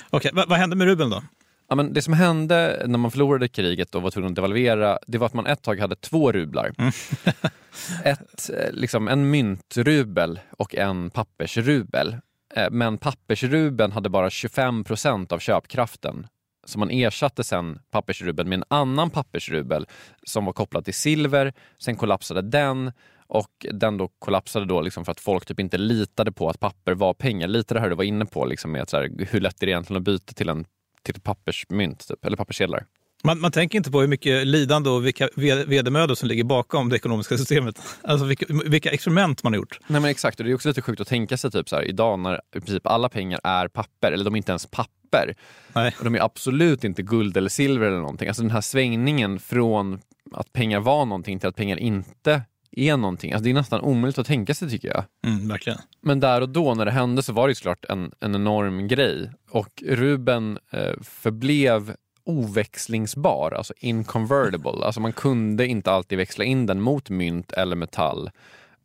Okej, 0.10 0.32
vad, 0.34 0.52
hände 0.52 0.76
med 0.76 0.88
rubeln 0.88 1.10
då? 1.10 1.24
Ja, 1.70 1.76
men 1.76 1.94
det 1.94 2.02
som 2.02 2.14
hände 2.14 2.84
när 2.88 2.98
man 2.98 3.12
förlorade 3.12 3.48
kriget 3.48 3.96
och 3.96 4.02
var 4.02 4.12
tvungen 4.12 4.30
att 4.32 4.36
devalvera, 4.36 5.00
det 5.08 5.18
var 5.18 5.26
att 5.26 5.34
man 5.34 5.46
ett 5.46 5.62
tag 5.62 5.80
hade 5.80 5.96
två 5.96 6.32
rublar. 6.32 6.72
ett, 8.04 8.50
eh, 8.50 8.72
liksom 8.72 9.08
en 9.08 9.30
myntrubel 9.30 10.40
och 10.58 10.76
en 10.76 11.10
pappersrubel. 11.10 12.16
Eh, 12.56 12.68
men 12.72 12.98
pappersrubeln 12.98 13.92
hade 13.92 14.10
bara 14.10 14.30
25 14.30 14.84
procent 14.84 15.32
av 15.32 15.40
köpkraften. 15.40 16.28
Så 16.66 16.80
man 16.80 16.92
ersatte 16.92 17.44
sen 17.44 17.80
pappersrubeln 17.92 18.50
med 18.50 18.58
en 18.58 18.64
annan 18.68 19.10
pappersrubel 19.10 19.88
som 20.24 20.46
var 20.46 20.54
kopplad 20.54 20.86
till 20.86 20.94
silver. 20.94 21.54
Sen 21.78 21.96
kollapsade 21.96 22.42
den 22.42 22.92
och 23.28 23.66
den 23.72 23.98
då 23.98 24.08
kollapsade 24.20 24.66
då 24.66 24.82
liksom 24.82 25.06
för 25.06 25.12
att 25.12 25.20
folk 25.20 25.46
typ 25.46 25.60
inte 25.60 25.78
litade 25.78 26.32
på 26.32 26.50
att 26.50 26.60
papper 26.60 26.94
var 26.94 27.14
pengar. 27.14 27.48
Lite 27.48 27.74
det 27.74 27.80
här 27.80 27.90
du 27.90 27.96
var 27.96 28.04
inne 28.04 28.26
på, 28.26 28.46
liksom 28.46 28.72
med 28.72 28.90
så 28.90 28.98
här, 28.98 29.28
hur 29.30 29.42
lätt 29.42 29.64
är 29.64 29.66
det 29.66 29.72
egentligen 29.72 29.98
att 29.98 30.06
byta 30.06 30.34
till 30.34 30.50
en 30.50 30.66
till 31.04 31.16
ett 31.16 31.24
pappersmynt 31.24 32.08
typ, 32.08 32.26
eller 32.26 32.38
papperssedlar. 32.38 32.86
Man, 33.24 33.40
man 33.42 33.52
tänker 33.52 33.78
inte 33.78 33.92
på 33.92 34.02
hur 34.02 34.08
mycket 34.08 34.48
lidande 34.48 34.90
och 34.90 35.06
vilka 35.06 35.30
ve- 35.36 35.64
vedermödor 35.64 36.16
som 36.16 36.28
ligger 36.30 36.44
bakom 36.44 36.90
det 36.90 36.96
ekonomiska 36.96 37.38
systemet. 37.38 37.82
Alltså 38.04 38.26
vilka, 38.26 38.46
vilka 38.66 38.92
experiment 38.92 39.44
man 39.44 39.54
har 39.54 39.58
gjort. 39.58 39.80
Nej 39.88 40.02
men 40.02 40.12
exakt, 40.12 40.40
och 40.40 40.46
det 40.46 40.52
är 40.52 40.56
också 40.56 40.68
lite 40.68 40.82
sjukt 40.82 41.02
att 41.02 41.08
tänka 41.08 41.38
sig 41.38 41.52
typ 41.52 41.70
så 41.70 41.76
här, 41.76 41.84
idag 41.84 42.20
när 42.20 42.42
i 42.56 42.60
princip 42.60 42.88
alla 42.88 43.10
pengar 43.10 43.40
är 43.44 43.68
papper, 43.68 44.12
eller 44.12 44.26
de 44.26 44.34
är 44.34 44.38
inte 44.38 44.52
ens 44.52 44.66
papper. 44.66 45.36
Nej. 45.74 45.96
Och 46.00 46.04
de 46.04 46.16
är 46.16 46.20
absolut 46.22 46.84
inte 46.84 47.02
guld 47.02 47.38
eller 47.38 47.50
silver 47.50 47.88
eller 47.88 48.00
någonting. 48.00 48.28
Alltså 48.28 48.44
den 48.44 48.52
här 48.52 48.62
svängningen 48.62 49.40
från 49.40 50.00
att 50.34 50.54
pengar 50.54 50.80
var 50.80 51.06
någonting 51.06 51.40
till 51.40 51.50
att 51.50 51.56
pengar 51.56 51.78
inte 51.78 52.42
är 52.72 52.98
någonting. 52.98 53.32
Alltså 53.34 53.44
det 53.44 53.50
är 53.50 53.54
nästan 53.54 53.82
omöjligt 53.82 54.18
att 54.18 54.28
tänka 54.28 54.54
sig 54.56 54.70
tycker 54.70 54.88
jag. 54.88 55.04
Mm, 55.26 55.48
verkligen. 55.48 55.80
Men 56.02 56.20
där 56.20 56.42
och 56.42 56.50
då 56.50 56.74
när 56.74 56.86
det 56.86 56.92
hände 56.92 57.24
så 57.24 57.34
var 57.34 57.48
det 57.48 57.56
såklart 57.56 57.86
en, 57.90 58.12
en 58.20 58.36
enorm 58.36 58.88
grej. 58.88 59.32
Och 59.50 59.84
Ruben 59.88 60.60
eh, 60.72 60.94
förblev 61.04 61.94
oväxlingsbar, 62.28 63.52
alltså 63.52 63.74
inconvertible. 63.78 64.86
Alltså 64.86 65.02
man 65.02 65.14
kunde 65.14 65.68
inte 65.68 65.92
alltid 65.92 66.18
växla 66.18 66.44
in 66.44 66.66
den 66.66 66.82
mot 66.82 67.10
mynt 67.10 67.52
eller 67.52 67.76
metall. 67.76 68.30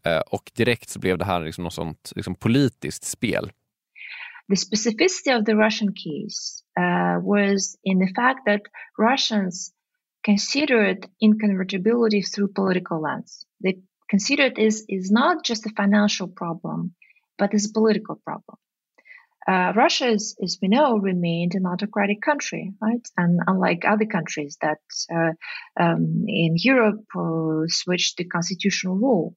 Eh, 0.04 0.20
och 0.20 0.50
direkt 0.54 0.88
så 0.88 0.98
blev 0.98 1.18
det 1.18 1.24
här 1.24 1.40
liksom 1.40 1.64
något 1.64 1.74
sånt 1.74 2.12
liksom 2.16 2.34
politiskt 2.34 3.04
spel. 3.04 3.52
The 4.48 4.56
specificity 4.56 5.30
of 5.30 5.44
the 5.44 5.54
Russian 5.54 5.94
case 5.94 6.62
uh, 6.78 7.18
was 7.20 7.76
in 7.82 8.06
the 8.06 8.14
fact 8.14 8.40
that 8.46 8.60
Russians 8.98 9.72
considered 10.26 11.06
inconvertibility 11.18 12.22
through 12.22 12.54
political 12.54 13.02
lens. 13.02 13.46
They 13.62 13.82
considered 14.10 14.54
this 14.54 14.84
is 14.88 15.10
not 15.10 15.48
just 15.48 15.66
a 15.66 15.70
financial 15.76 16.28
problem, 16.28 16.94
but 17.38 17.54
is 17.54 17.70
a 17.70 17.72
political 17.72 18.16
problem. 18.24 18.56
Uh, 19.48 19.72
Russia, 19.74 20.08
is, 20.08 20.36
as 20.42 20.58
we 20.62 20.68
know, 20.68 20.96
remained 20.96 21.54
an 21.54 21.66
autocratic 21.66 22.22
country, 22.22 22.72
right? 22.80 23.06
And 23.16 23.40
unlike 23.46 23.84
other 23.84 24.06
countries 24.06 24.56
that 24.60 24.78
uh, 25.12 25.32
um, 25.82 26.24
in 26.28 26.54
Europe 26.56 27.04
uh, 27.16 27.66
switched 27.66 28.18
to 28.18 28.24
constitutional 28.24 28.96
rule. 28.96 29.34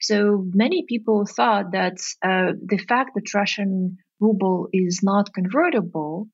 So 0.00 0.44
many 0.54 0.84
people 0.88 1.26
thought 1.26 1.72
that 1.72 1.98
uh, 2.22 2.52
the 2.64 2.78
fact 2.78 3.10
that 3.16 3.34
Russian 3.34 3.98
ruble 4.20 4.68
is 4.72 5.00
not 5.02 5.34
convertible 5.34 6.28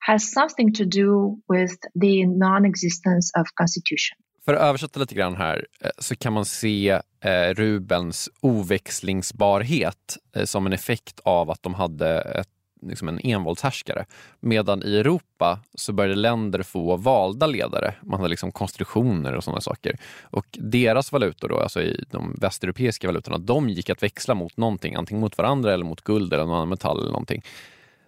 has 0.00 0.32
something 0.32 0.72
to 0.72 0.84
do 0.84 1.38
with 1.48 1.78
the 1.94 2.26
non-existence 2.26 3.30
of 3.36 3.46
constitution. 3.54 4.18
För 4.44 4.54
att 4.54 4.60
översätta 4.60 5.00
lite 5.00 5.14
grann 5.14 5.36
här 5.36 5.66
eh, 5.80 5.90
så 5.98 6.16
kan 6.16 6.32
man 6.32 6.44
se 6.44 7.00
eh, 7.20 7.54
rubelns 7.54 8.28
oväxlingsbarhet 8.40 10.16
eh, 10.36 10.44
som 10.44 10.66
en 10.66 10.72
effekt 10.72 11.20
av 11.24 11.50
att 11.50 11.62
de 11.62 11.74
hade 11.74 12.20
ett, 12.20 12.48
liksom 12.88 13.08
en 13.08 13.20
envåldshärskare. 13.20 14.04
Medan 14.40 14.82
i 14.82 14.96
Europa 14.96 15.60
så 15.74 15.92
började 15.92 16.14
länder 16.14 16.62
få 16.62 16.96
valda 16.96 17.46
ledare. 17.46 17.94
Man 18.02 18.20
hade 18.20 18.28
liksom 18.28 18.52
konstitutioner 18.52 19.32
och 19.34 19.44
sådana 19.44 19.60
saker. 19.60 19.98
Och 20.22 20.46
deras 20.52 21.12
valutor, 21.12 21.48
då, 21.48 21.58
alltså 21.58 21.82
i 21.82 22.04
de 22.10 22.36
västeuropeiska 22.40 23.06
valutorna, 23.06 23.38
de 23.38 23.68
gick 23.68 23.90
att 23.90 24.02
växla 24.02 24.34
mot 24.34 24.56
någonting. 24.56 24.94
Antingen 24.94 25.20
mot 25.20 25.38
varandra 25.38 25.74
eller 25.74 25.84
mot 25.84 26.00
guld 26.00 26.32
eller 26.32 26.44
någon 26.44 26.54
annan 26.54 26.68
metall 26.68 26.98
eller 26.98 27.10
någonting. 27.10 27.42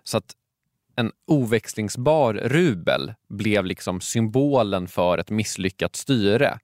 Så 0.04 0.18
att 0.18 0.34
en 0.96 1.12
oväxlingsbar 1.26 2.34
rubel 2.34 3.14
blev 3.28 3.64
liksom 3.64 4.00
symbolen 4.00 4.88
för 4.88 5.18
ett 5.18 5.30
misslyckat 5.30 5.96
styre. 5.96 6.58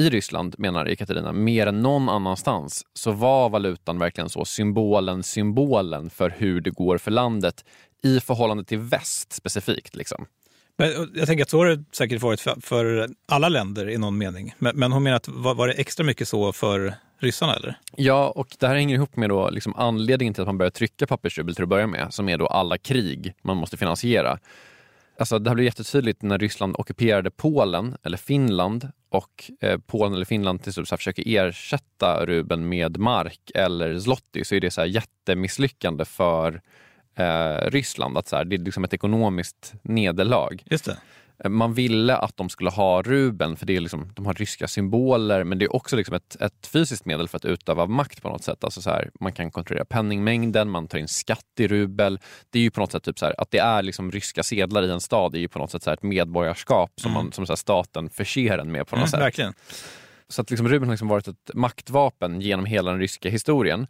I 0.00 0.10
Ryssland, 0.10 0.54
menar 0.58 0.88
Ekaterina, 0.88 1.32
mer 1.32 1.66
än 1.66 1.82
någon 1.82 2.08
annanstans 2.08 2.86
så 2.94 3.12
var 3.12 3.50
valutan 3.50 3.98
verkligen 3.98 4.28
så 4.28 4.44
symbolen, 4.44 5.22
symbolen 5.22 6.10
för 6.10 6.34
hur 6.38 6.60
det 6.60 6.70
går 6.70 6.98
för 6.98 7.10
landet 7.10 7.64
i 8.02 8.20
förhållande 8.20 8.64
till 8.64 8.78
väst 8.78 9.32
specifikt. 9.32 9.96
Liksom. 9.96 10.26
Men 10.78 11.10
jag 11.14 11.26
tänker 11.26 11.44
att 11.44 11.50
så 11.50 11.58
har 11.58 11.66
det 11.66 11.84
säkert 11.92 12.22
varit 12.22 12.40
för, 12.40 12.56
för 12.60 13.08
alla 13.28 13.48
länder 13.48 13.88
i 13.90 13.98
någon 13.98 14.18
mening. 14.18 14.54
Men, 14.58 14.76
men 14.76 14.92
hon 14.92 15.02
menar 15.02 15.16
att 15.16 15.28
var, 15.28 15.54
var, 15.54 15.68
det 15.68 15.74
extra 15.74 16.04
mycket 16.04 16.28
så 16.28 16.52
för 16.52 16.94
ryssarna 17.18 17.54
eller? 17.54 17.78
Ja, 17.96 18.32
och 18.36 18.48
det 18.58 18.66
här 18.68 18.74
hänger 18.74 18.94
ihop 18.94 19.16
med 19.16 19.28
då 19.28 19.50
liksom 19.50 19.74
anledningen 19.76 20.34
till 20.34 20.42
att 20.42 20.48
man 20.48 20.58
börjar 20.58 20.70
trycka 20.70 21.06
pappersrubel 21.06 21.54
till 21.54 21.62
att 21.62 21.68
börja 21.68 21.86
med, 21.86 22.06
som 22.10 22.28
är 22.28 22.38
då 22.38 22.46
alla 22.46 22.78
krig 22.78 23.34
man 23.42 23.56
måste 23.56 23.76
finansiera. 23.76 24.38
Alltså, 25.20 25.38
det 25.38 25.50
här 25.50 25.54
blev 25.54 25.64
jättetydligt 25.64 26.22
när 26.22 26.38
Ryssland 26.38 26.76
ockuperade 26.78 27.30
Polen 27.30 27.96
eller 28.02 28.16
Finland 28.16 28.88
och 29.08 29.50
eh, 29.60 29.78
Polen 29.86 30.14
eller 30.14 30.24
Finland 30.24 30.62
till 30.62 30.72
slut 30.72 30.88
försöker 30.88 31.22
ersätta 31.26 32.26
rubeln 32.26 32.68
med 32.68 32.98
mark 32.98 33.50
eller 33.54 33.98
zloty 33.98 34.44
så 34.44 34.54
är 34.54 34.60
det 34.60 34.70
så 34.70 34.80
här 34.80 34.88
jättemisslyckande 34.88 36.04
för 36.04 36.60
eh, 37.14 37.70
Ryssland. 37.70 38.18
Att 38.18 38.28
så 38.28 38.36
här, 38.36 38.44
det 38.44 38.56
är 38.56 38.58
liksom 38.58 38.84
ett 38.84 38.94
ekonomiskt 38.94 39.74
nederlag. 39.82 40.62
Just 40.64 40.84
det. 40.84 40.96
Man 41.48 41.74
ville 41.74 42.16
att 42.16 42.36
de 42.36 42.48
skulle 42.48 42.70
ha 42.70 43.02
rubeln 43.02 43.56
för 43.56 43.66
det 43.66 43.76
är 43.76 43.80
liksom, 43.80 44.12
de 44.14 44.26
har 44.26 44.34
ryska 44.34 44.68
symboler 44.68 45.44
men 45.44 45.58
det 45.58 45.64
är 45.64 45.76
också 45.76 45.96
liksom 45.96 46.14
ett, 46.14 46.36
ett 46.40 46.66
fysiskt 46.66 47.04
medel 47.04 47.28
för 47.28 47.36
att 47.36 47.44
utöva 47.44 47.86
makt 47.86 48.22
på 48.22 48.28
något 48.28 48.44
sätt. 48.44 48.64
Alltså 48.64 48.82
så 48.82 48.90
här, 48.90 49.10
man 49.20 49.32
kan 49.32 49.50
kontrollera 49.50 49.84
penningmängden, 49.84 50.70
man 50.70 50.88
tar 50.88 50.98
in 50.98 51.08
skatt 51.08 51.44
i 51.58 51.68
rubel. 51.68 52.18
Det 52.50 52.58
är 52.58 52.62
ju 52.62 52.70
på 52.70 52.80
något 52.80 52.92
sätt 52.92 53.02
typ 53.02 53.18
så 53.18 53.24
här, 53.26 53.34
att 53.38 53.50
det 53.50 53.58
är 53.58 53.82
liksom 53.82 54.12
ryska 54.12 54.42
sedlar 54.42 54.82
i 54.82 54.90
en 54.90 55.00
stad 55.00 55.34
är 55.34 55.38
ju 55.38 55.48
på 55.48 55.58
något 55.58 55.70
sätt 55.70 55.82
så 55.82 55.90
ett 55.90 56.02
medborgarskap 56.02 56.90
som, 57.00 57.10
Mm. 57.10 57.24
man, 57.24 57.32
som 57.32 57.46
så 57.46 57.56
staten 57.56 58.10
förser 58.10 58.58
en 58.58 58.72
med 58.72 58.86
på 58.86 58.96
något 58.96 59.00
Mm, 59.02 59.08
sätt. 59.10 59.20
verkligen. 59.20 59.54
Så 60.28 60.42
att 60.42 60.50
liksom 60.50 60.68
rubeln 60.68 60.88
har 60.88 60.92
liksom 60.94 61.08
varit 61.08 61.28
ett 61.28 61.50
maktvapen 61.54 62.40
genom 62.40 62.64
hela 62.64 62.90
den 62.90 63.00
ryska 63.00 63.30
historien. 63.30 63.86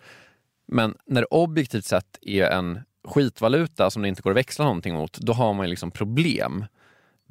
Men 0.68 0.94
när 1.06 1.20
det 1.20 1.26
objektivt 1.26 1.84
sett 1.84 2.18
är 2.22 2.44
en 2.50 2.80
skitvaluta 3.08 3.90
som 3.90 4.02
det 4.02 4.08
inte 4.08 4.22
går 4.22 4.30
att 4.30 4.36
växla 4.36 4.64
någonting 4.64 4.94
mot, 4.94 5.18
då 5.18 5.32
har 5.32 5.54
man 5.54 5.70
liksom 5.70 5.90
problem. 5.90 6.64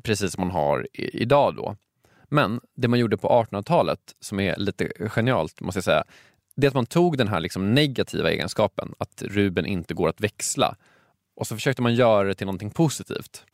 Precis 0.04 0.34
som 0.34 0.42
man 0.48 0.52
har 0.52 0.88
i, 0.94 1.22
idag 1.22 1.56
då. 1.56 1.76
Men 2.30 2.60
det 2.76 2.88
man 2.88 3.00
gjorde 3.00 3.18
på 3.18 3.28
1800-talet, 3.28 4.00
som 4.20 4.40
är 4.40 4.56
lite 4.58 4.92
genialt 5.00 5.62
måste 5.62 5.78
jag 5.78 5.84
säga, 5.84 6.04
det 6.56 6.68
är 6.68 6.70
att 6.70 6.76
man 6.76 6.86
tog 6.86 7.18
den 7.18 7.28
här 7.28 7.40
liksom 7.40 7.74
negativa 7.74 8.32
egenskapen, 8.32 8.94
att 8.98 9.22
rubeln 9.22 9.66
inte 9.66 9.94
går 9.94 10.10
att 10.10 10.22
växla, 10.22 10.76
och 11.36 11.48
så 11.48 11.56
försökte 11.56 11.82
man 11.82 11.96
göra 11.96 12.28
det 12.28 12.34
till 12.34 12.48
någonting 12.48 12.70
positivt. 12.70 13.46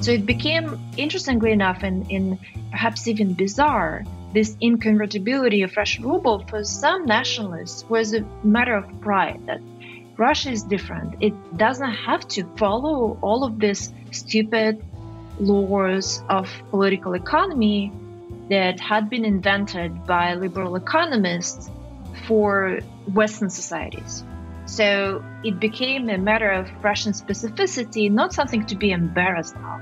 So 0.00 0.12
it 0.12 0.26
became, 0.26 0.78
interestingly 0.96 1.50
enough, 1.50 1.84
and, 1.84 2.12
and 2.12 2.38
perhaps 2.70 3.08
even 3.08 3.34
bizarre, 3.34 4.04
this 4.32 4.56
inconvertibility 4.60 5.64
of 5.64 5.76
Russian 5.76 6.04
ruble 6.04 6.46
for 6.48 6.64
some 6.64 7.06
nationalists 7.06 7.84
was 7.88 8.14
a 8.14 8.20
matter 8.42 8.76
of 8.76 8.84
pride 9.02 9.40
that 9.46 9.60
Russia 10.18 10.50
is 10.50 10.64
different. 10.64 11.14
It 11.20 11.32
doesn't 11.56 11.92
have 11.92 12.26
to 12.28 12.44
follow 12.56 13.16
all 13.22 13.44
of 13.44 13.60
these 13.60 13.92
stupid 14.10 14.84
laws 15.38 16.20
of 16.28 16.50
political 16.70 17.14
economy 17.14 17.92
that 18.50 18.80
had 18.80 19.08
been 19.08 19.24
invented 19.24 20.06
by 20.06 20.34
liberal 20.34 20.74
economists 20.74 21.70
for 22.26 22.80
Western 23.14 23.48
societies. 23.48 24.24
So 24.66 25.24
it 25.44 25.60
became 25.60 26.10
a 26.10 26.18
matter 26.18 26.50
of 26.50 26.68
Russian 26.82 27.12
specificity, 27.12 28.10
not 28.10 28.34
something 28.34 28.66
to 28.66 28.74
be 28.74 28.90
embarrassed 28.90 29.54
of, 29.56 29.80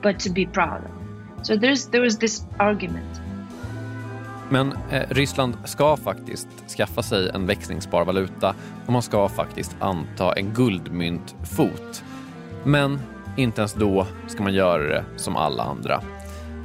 but 0.00 0.20
to 0.20 0.30
be 0.30 0.46
proud 0.46 0.84
of. 0.86 1.46
So 1.46 1.54
there's 1.56 1.88
there 1.88 2.00
was 2.00 2.16
this 2.16 2.44
argument. 2.58 3.20
Men 4.50 4.72
eh, 4.90 5.02
Ryssland 5.08 5.56
ska 5.64 5.96
faktiskt 5.96 6.48
skaffa 6.76 7.02
sig 7.02 7.30
en 7.34 7.46
växlingsbar 7.46 8.04
valuta 8.04 8.54
och 8.86 8.92
man 8.92 9.02
ska 9.02 9.28
faktiskt 9.28 9.76
anta 9.80 10.32
en 10.32 10.54
guldmyntfot. 10.54 12.04
Men 12.64 13.00
inte 13.36 13.60
ens 13.60 13.74
då 13.74 14.06
ska 14.26 14.42
man 14.42 14.54
göra 14.54 14.82
det 14.82 15.04
som 15.16 15.36
alla 15.36 15.62
andra. 15.62 16.02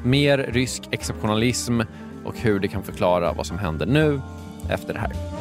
Mer 0.03 0.37
rysk 0.37 0.83
exceptionalism 0.91 1.81
och 2.25 2.37
hur 2.37 2.59
det 2.59 2.67
kan 2.67 2.83
förklara 2.83 3.33
vad 3.33 3.45
som 3.45 3.57
händer 3.57 3.85
nu 3.85 4.21
efter 4.69 4.93
det 4.93 4.99
här. 4.99 5.40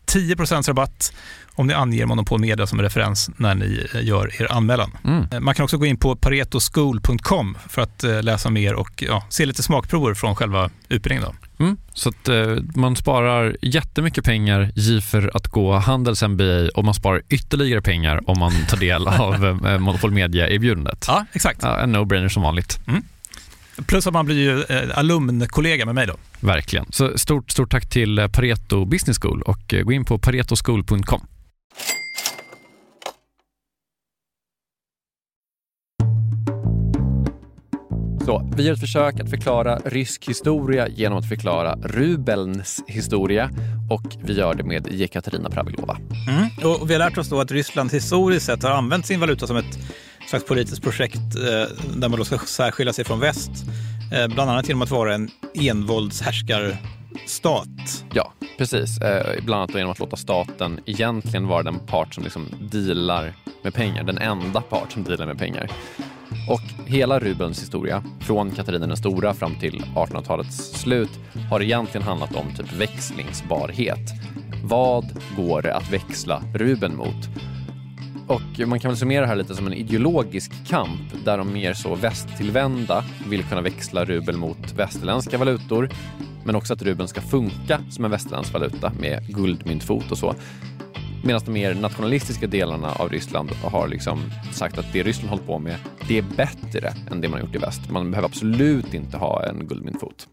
10% 0.13 0.67
rabatt 0.67 1.13
om 1.55 1.67
ni 1.67 1.73
anger 1.73 2.05
Monopol 2.05 2.39
Media 2.39 2.67
som 2.67 2.81
referens 2.81 3.29
när 3.37 3.55
ni 3.55 3.87
eh, 3.93 4.05
gör 4.05 4.41
er 4.41 4.51
anmälan. 4.51 4.91
Mm. 5.03 5.25
Eh, 5.31 5.39
man 5.39 5.55
kan 5.55 5.63
också 5.63 5.77
gå 5.77 5.85
in 5.85 5.97
på 5.97 6.15
paretoschool.com 6.15 7.57
för 7.69 7.81
att 7.81 8.03
eh, 8.03 8.23
läsa 8.23 8.49
mer 8.49 8.73
och 8.73 9.03
ja, 9.07 9.23
se 9.29 9.45
lite 9.45 9.63
smakprover 9.63 10.13
från 10.13 10.35
själva 10.35 10.69
utbildningen. 10.89 11.35
Mm. 11.59 11.77
Så 11.93 12.09
att 12.09 12.27
eh, 12.27 12.55
man 12.75 12.95
sparar 12.95 13.57
jättemycket 13.61 14.25
pengar 14.25 14.71
i 14.75 15.01
för 15.01 15.31
att 15.33 15.47
gå 15.47 15.73
Handels 15.73 16.23
MBA 16.23 16.69
och 16.75 16.85
man 16.85 16.93
sparar 16.93 17.21
ytterligare 17.29 17.81
pengar 17.81 18.29
om 18.29 18.39
man 18.39 18.51
tar 18.69 18.77
del 18.77 19.07
av 19.07 19.45
eh, 19.65 19.77
Monopol 19.77 20.11
Media-erbjudandet. 20.11 21.05
Ja, 21.07 21.25
exakt. 21.33 21.59
Ja, 21.63 21.79
en 21.79 21.95
no-brainer 21.95 22.29
som 22.29 22.43
vanligt. 22.43 22.79
Mm. 22.87 23.03
Plus 23.87 24.07
att 24.07 24.13
man 24.13 24.25
blir 24.25 24.35
ju 24.35 24.63
eh, 24.63 24.97
alumnkollega 24.97 25.85
med 25.85 25.95
mig 25.95 26.07
då. 26.07 26.15
Verkligen. 26.39 26.85
Så 26.89 27.17
stort, 27.17 27.51
stort 27.51 27.71
tack 27.71 27.89
till 27.89 28.19
eh, 28.19 28.27
Pareto 28.27 28.85
Business 28.85 29.19
School 29.19 29.41
och 29.41 29.73
eh, 29.73 29.83
gå 29.83 29.91
in 29.91 30.05
på 30.05 30.17
paretoschool.com. 30.17 31.27
Så, 38.25 38.51
vi 38.55 38.63
gör 38.63 38.73
ett 38.73 38.79
försök 38.79 39.19
att 39.19 39.29
förklara 39.29 39.79
rysk 39.85 40.29
historia 40.29 40.87
genom 40.87 41.17
att 41.17 41.29
förklara 41.29 41.75
rubelns 41.75 42.83
historia 42.87 43.49
och 43.89 44.17
vi 44.23 44.33
gör 44.33 44.53
det 44.53 44.63
med 44.63 44.87
Jekaterina 44.91 45.49
Pravilova. 45.49 45.97
Mm. 46.27 46.71
Och 46.71 46.89
vi 46.89 46.93
har 46.93 46.99
lärt 46.99 47.17
oss 47.17 47.29
då 47.29 47.39
att 47.39 47.51
Ryssland 47.51 47.91
historiskt 47.91 48.45
sett 48.45 48.63
har 48.63 48.71
använt 48.71 49.05
sin 49.05 49.19
valuta 49.19 49.47
som 49.47 49.57
ett 49.57 49.79
slags 50.31 50.45
politiskt 50.45 50.83
projekt 50.83 51.35
eh, 51.35 51.65
där 51.95 52.09
man 52.09 52.19
då 52.19 52.25
ska 52.25 52.37
särskilja 52.37 52.93
sig 52.93 53.05
från 53.05 53.19
väst. 53.19 53.51
Eh, 54.13 54.27
bland 54.27 54.51
annat 54.51 54.67
genom 54.67 54.81
att 54.81 54.91
vara 54.91 55.15
en 55.15 55.29
envåldshärskarstat. 55.53 58.05
Ja, 58.13 58.33
precis. 58.57 59.01
Eh, 59.01 59.43
bland 59.43 59.61
annat 59.61 59.75
genom 59.75 59.91
att 59.91 59.99
låta 59.99 60.15
staten 60.15 60.79
egentligen 60.85 61.47
vara 61.47 61.63
den 61.63 61.79
part 61.79 62.13
som 62.13 62.23
liksom 62.23 62.47
dealar 62.71 63.33
med 63.63 63.73
pengar. 63.73 64.03
Den 64.03 64.17
enda 64.17 64.61
part 64.61 64.91
som 64.91 65.03
dealar 65.03 65.25
med 65.25 65.37
pengar. 65.37 65.71
Och 66.49 66.61
hela 66.85 67.19
Rubens 67.19 67.61
historia, 67.61 68.03
från 68.19 68.51
Katarina 68.51 68.87
den 68.87 68.97
stora 68.97 69.33
fram 69.33 69.59
till 69.59 69.83
1800-talets 69.95 70.81
slut, 70.81 71.11
har 71.49 71.61
egentligen 71.61 72.07
handlat 72.07 72.35
om 72.35 72.55
typ 72.57 72.73
växlingsbarhet. 72.73 74.11
Vad 74.63 75.19
går 75.37 75.61
det 75.61 75.75
att 75.75 75.93
växla 75.93 76.43
Ruben 76.55 76.95
mot? 76.95 77.29
Och 78.31 78.67
man 78.67 78.79
kan 78.79 78.89
väl 78.89 78.97
summera 78.97 79.21
det 79.21 79.27
här 79.27 79.35
lite 79.35 79.55
som 79.55 79.67
en 79.67 79.73
ideologisk 79.73 80.67
kamp 80.67 81.25
där 81.25 81.37
de 81.37 81.53
mer 81.53 81.73
så 81.73 81.95
västtillvända 81.95 83.03
vill 83.29 83.43
kunna 83.43 83.61
växla 83.61 84.05
rubel 84.05 84.37
mot 84.37 84.73
västerländska 84.75 85.37
valutor 85.37 85.89
men 86.45 86.55
också 86.55 86.73
att 86.73 86.81
rubeln 86.81 87.07
ska 87.07 87.21
funka 87.21 87.79
som 87.89 88.05
en 88.05 88.11
västerländsk 88.11 88.53
valuta 88.53 88.91
med 88.99 89.27
guldmyntfot 89.27 90.11
och 90.11 90.17
så. 90.17 90.35
Medan 91.23 91.41
de 91.45 91.51
mer 91.51 91.73
nationalistiska 91.73 92.47
delarna 92.47 92.91
av 92.91 93.09
Ryssland 93.09 93.49
har 93.51 93.87
liksom 93.87 94.19
sagt 94.51 94.77
att 94.77 94.93
det 94.93 95.03
Ryssland 95.03 95.29
hållit 95.29 95.45
på 95.45 95.59
med, 95.59 95.75
det 96.07 96.17
är 96.17 96.25
bättre 96.37 96.93
än 97.11 97.21
det 97.21 97.29
man 97.29 97.39
har 97.39 97.47
gjort 97.47 97.55
i 97.55 97.59
väst. 97.59 97.89
Man 97.89 98.11
behöver 98.11 98.27
absolut 98.27 98.93
inte 98.93 99.17
ha 99.17 99.45
en 99.45 99.67
guldmyntfot. 99.67 100.27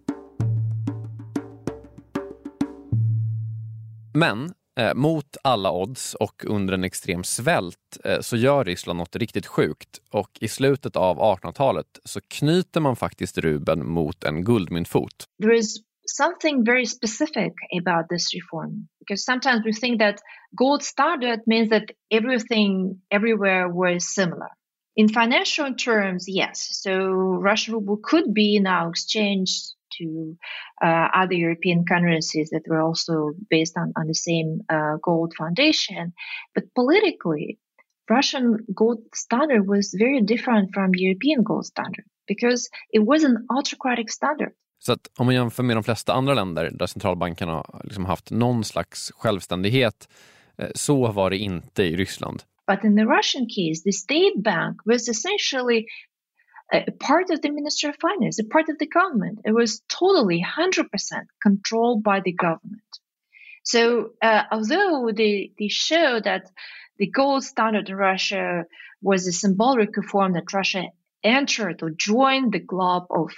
Men 4.14 4.52
Eh, 4.78 4.94
mot 4.94 5.36
alla 5.44 5.72
odds 5.72 6.14
och 6.14 6.44
under 6.46 6.74
en 6.74 6.84
extrem 6.84 7.24
svält 7.24 7.98
eh, 8.04 8.20
så 8.20 8.36
gör 8.36 8.64
Ryssland 8.64 8.98
något 8.98 9.16
riktigt 9.16 9.46
sjukt 9.46 10.00
och 10.10 10.30
i 10.40 10.48
slutet 10.48 10.96
av 10.96 11.18
1800-talet 11.18 11.86
så 12.04 12.20
knyter 12.20 12.80
man 12.80 12.96
faktiskt 12.96 13.38
rubeln 13.38 13.88
mot 13.88 14.24
en 14.24 14.44
guldmyntfot. 14.44 15.24
There 15.42 15.56
is 15.56 15.76
something 16.06 16.64
very 16.64 16.86
specific 16.86 17.52
about 17.80 18.08
this 18.08 18.34
reform 18.34 18.88
because 18.98 19.22
sometimes 19.24 19.64
we 19.64 19.72
think 19.72 20.00
that 20.00 20.16
gold 20.50 20.82
standard 20.82 21.40
means 21.46 21.70
that 21.70 21.84
everything 22.10 23.00
everywhere 23.10 23.68
was 23.68 24.14
similar. 24.14 24.48
In 24.96 25.08
financial 25.08 25.74
terms, 25.74 26.28
yes. 26.28 26.68
So 26.82 26.90
Russian 27.50 27.74
ruble 27.74 27.98
could 28.02 28.34
be 28.34 28.60
now 28.60 28.88
exchanged 28.90 29.77
to 29.98 30.36
uh, 30.82 31.08
other 31.14 31.34
European 31.34 31.84
currencies 31.84 32.50
that 32.50 32.62
were 32.66 32.80
also 32.80 33.32
based 33.50 33.76
on, 33.76 33.92
on 33.96 34.06
the 34.06 34.14
same 34.14 34.60
uh, 34.68 34.96
gold 35.02 35.34
foundation. 35.34 36.12
But 36.54 36.64
politically, 36.74 37.58
Russian 38.10 38.66
gold 38.74 39.00
standard 39.14 39.66
was 39.66 39.94
very 39.98 40.20
different 40.22 40.70
from 40.74 40.94
European 40.94 41.42
gold 41.42 41.66
standard 41.66 42.04
because 42.26 42.70
it 42.92 43.02
was 43.06 43.24
an 43.24 43.46
autocratic 43.50 44.12
standard. 44.12 44.52
Så 44.78 44.92
att 44.92 45.10
om 45.18 45.26
man 45.26 45.34
jämför 45.34 45.62
med 45.62 45.76
de 45.76 45.84
flesta 45.84 46.12
andra 46.12 46.34
länder 46.34 46.70
där 46.70 46.86
centralbankerna 46.86 47.52
har 47.52 47.80
liksom 47.84 48.04
haft 48.04 48.30
någon 48.30 48.64
slags 48.64 49.12
självständighet, 49.16 50.08
eh, 50.58 50.68
så 50.74 51.12
var 51.12 51.30
det 51.30 51.38
inte 51.38 51.82
i 51.82 51.96
Ryssland. 51.96 52.42
But 52.66 52.84
in 52.84 52.96
the 52.96 53.04
Russian 53.04 53.46
case, 53.46 53.82
the 53.84 53.92
state 53.92 54.36
bank 54.36 54.76
was 54.84 55.08
essentially 55.08 55.86
a 56.72 56.90
part 56.92 57.30
of 57.30 57.40
the 57.40 57.50
Ministry 57.50 57.88
of 57.88 57.96
Finance, 57.96 58.38
a 58.38 58.44
part 58.44 58.68
of 58.68 58.78
the 58.78 58.86
government. 58.86 59.40
It 59.44 59.52
was 59.52 59.80
totally 59.88 60.44
100% 60.44 60.86
controlled 61.42 62.02
by 62.02 62.20
the 62.20 62.32
government. 62.32 62.82
So, 63.64 64.10
uh, 64.22 64.44
although 64.50 65.10
they, 65.14 65.52
they 65.58 65.68
show 65.68 66.20
that 66.20 66.50
the 66.98 67.06
gold 67.06 67.44
standard 67.44 67.88
in 67.88 67.96
Russia 67.96 68.64
was 69.00 69.26
a 69.26 69.32
symbolic 69.32 69.96
reform 69.96 70.32
that 70.34 70.52
Russia 70.52 70.84
entered 71.22 71.82
or 71.82 71.90
joined 71.90 72.52
the 72.52 72.60
club 72.60 73.06
of 73.10 73.32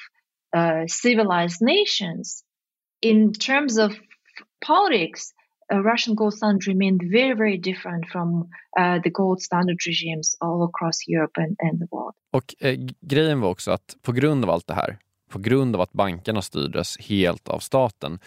uh, 0.52 0.86
civilized 0.86 1.60
nations, 1.60 2.42
in 3.02 3.32
terms 3.32 3.78
of 3.78 3.96
politics, 4.60 5.32
Uh, 5.72 5.78
Russian 5.78 6.14
gold 6.14 6.34
standard 6.34 6.66
remained 6.66 7.02
very, 7.02 7.34
very 7.34 7.58
different 7.58 8.06
from 8.12 8.48
uh, 8.80 9.02
the 9.02 9.10
gold 9.10 9.40
standard 9.40 9.78
regimes 9.86 10.36
all 10.40 10.62
across 10.64 11.08
Europe 11.08 11.40
and, 11.40 11.56
and 11.58 11.78
the 11.80 11.86
world. 11.90 12.14
Och 12.32 12.54
eh, 12.58 12.78
grejen 13.00 13.40
var 13.40 13.48
också 13.48 13.70
att 13.70 13.96
på 14.02 14.12
grund 14.12 14.44
av 14.44 14.50
allt 14.50 14.66
det 14.66 14.74
här, 14.74 14.98
på 15.30 15.38
grund 15.38 15.74
av 15.74 15.80
att 15.80 15.92
bankerna 15.92 16.42
styrdes 16.42 16.98
helt 16.98 17.48
av 17.48 17.58
staten, 17.58 18.18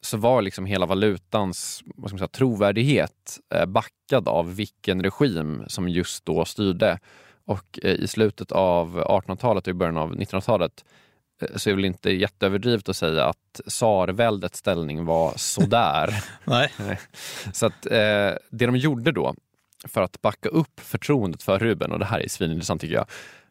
så 0.00 0.16
var 0.16 0.42
liksom 0.42 0.66
hela 0.66 0.86
valutans 0.86 1.82
vad 1.84 2.10
ska 2.10 2.14
man 2.14 2.18
säga, 2.18 2.28
trovärdighet 2.28 3.38
eh, 3.54 3.66
backad 3.66 4.28
av 4.28 4.56
vilken 4.56 5.02
regim 5.02 5.64
som 5.66 5.88
just 5.88 6.24
då 6.24 6.44
styrde. 6.44 6.98
Och 7.44 7.78
eh, 7.82 7.90
i 7.94 8.06
slutet 8.06 8.52
av 8.52 8.98
1800-talet 8.98 9.66
och 9.66 9.70
i 9.70 9.74
början 9.74 9.96
av 9.96 10.14
1900-talet 10.14 10.84
så 11.56 11.68
är 11.68 11.72
det 11.72 11.76
väl 11.76 11.84
inte 11.84 12.10
jätteöverdrivet 12.10 12.88
att 12.88 12.96
säga 12.96 13.24
att 13.24 13.60
tsarväldets 13.66 14.58
ställning 14.58 15.04
var 15.04 15.32
sådär. 15.36 16.24
Nej. 16.44 16.72
Så 17.52 17.66
att 17.66 17.86
eh, 17.86 18.32
det 18.50 18.66
de 18.66 18.76
gjorde 18.76 19.12
då 19.12 19.34
för 19.84 20.02
att 20.02 20.22
backa 20.22 20.48
upp 20.48 20.80
förtroendet 20.80 21.42
för 21.42 21.58
Ruben, 21.58 21.92
och 21.92 21.98
det 21.98 22.04
här 22.04 22.20
är 22.20 22.28
svinintressant 22.28 22.80
tycker 22.80 22.94
jag, 22.94 23.06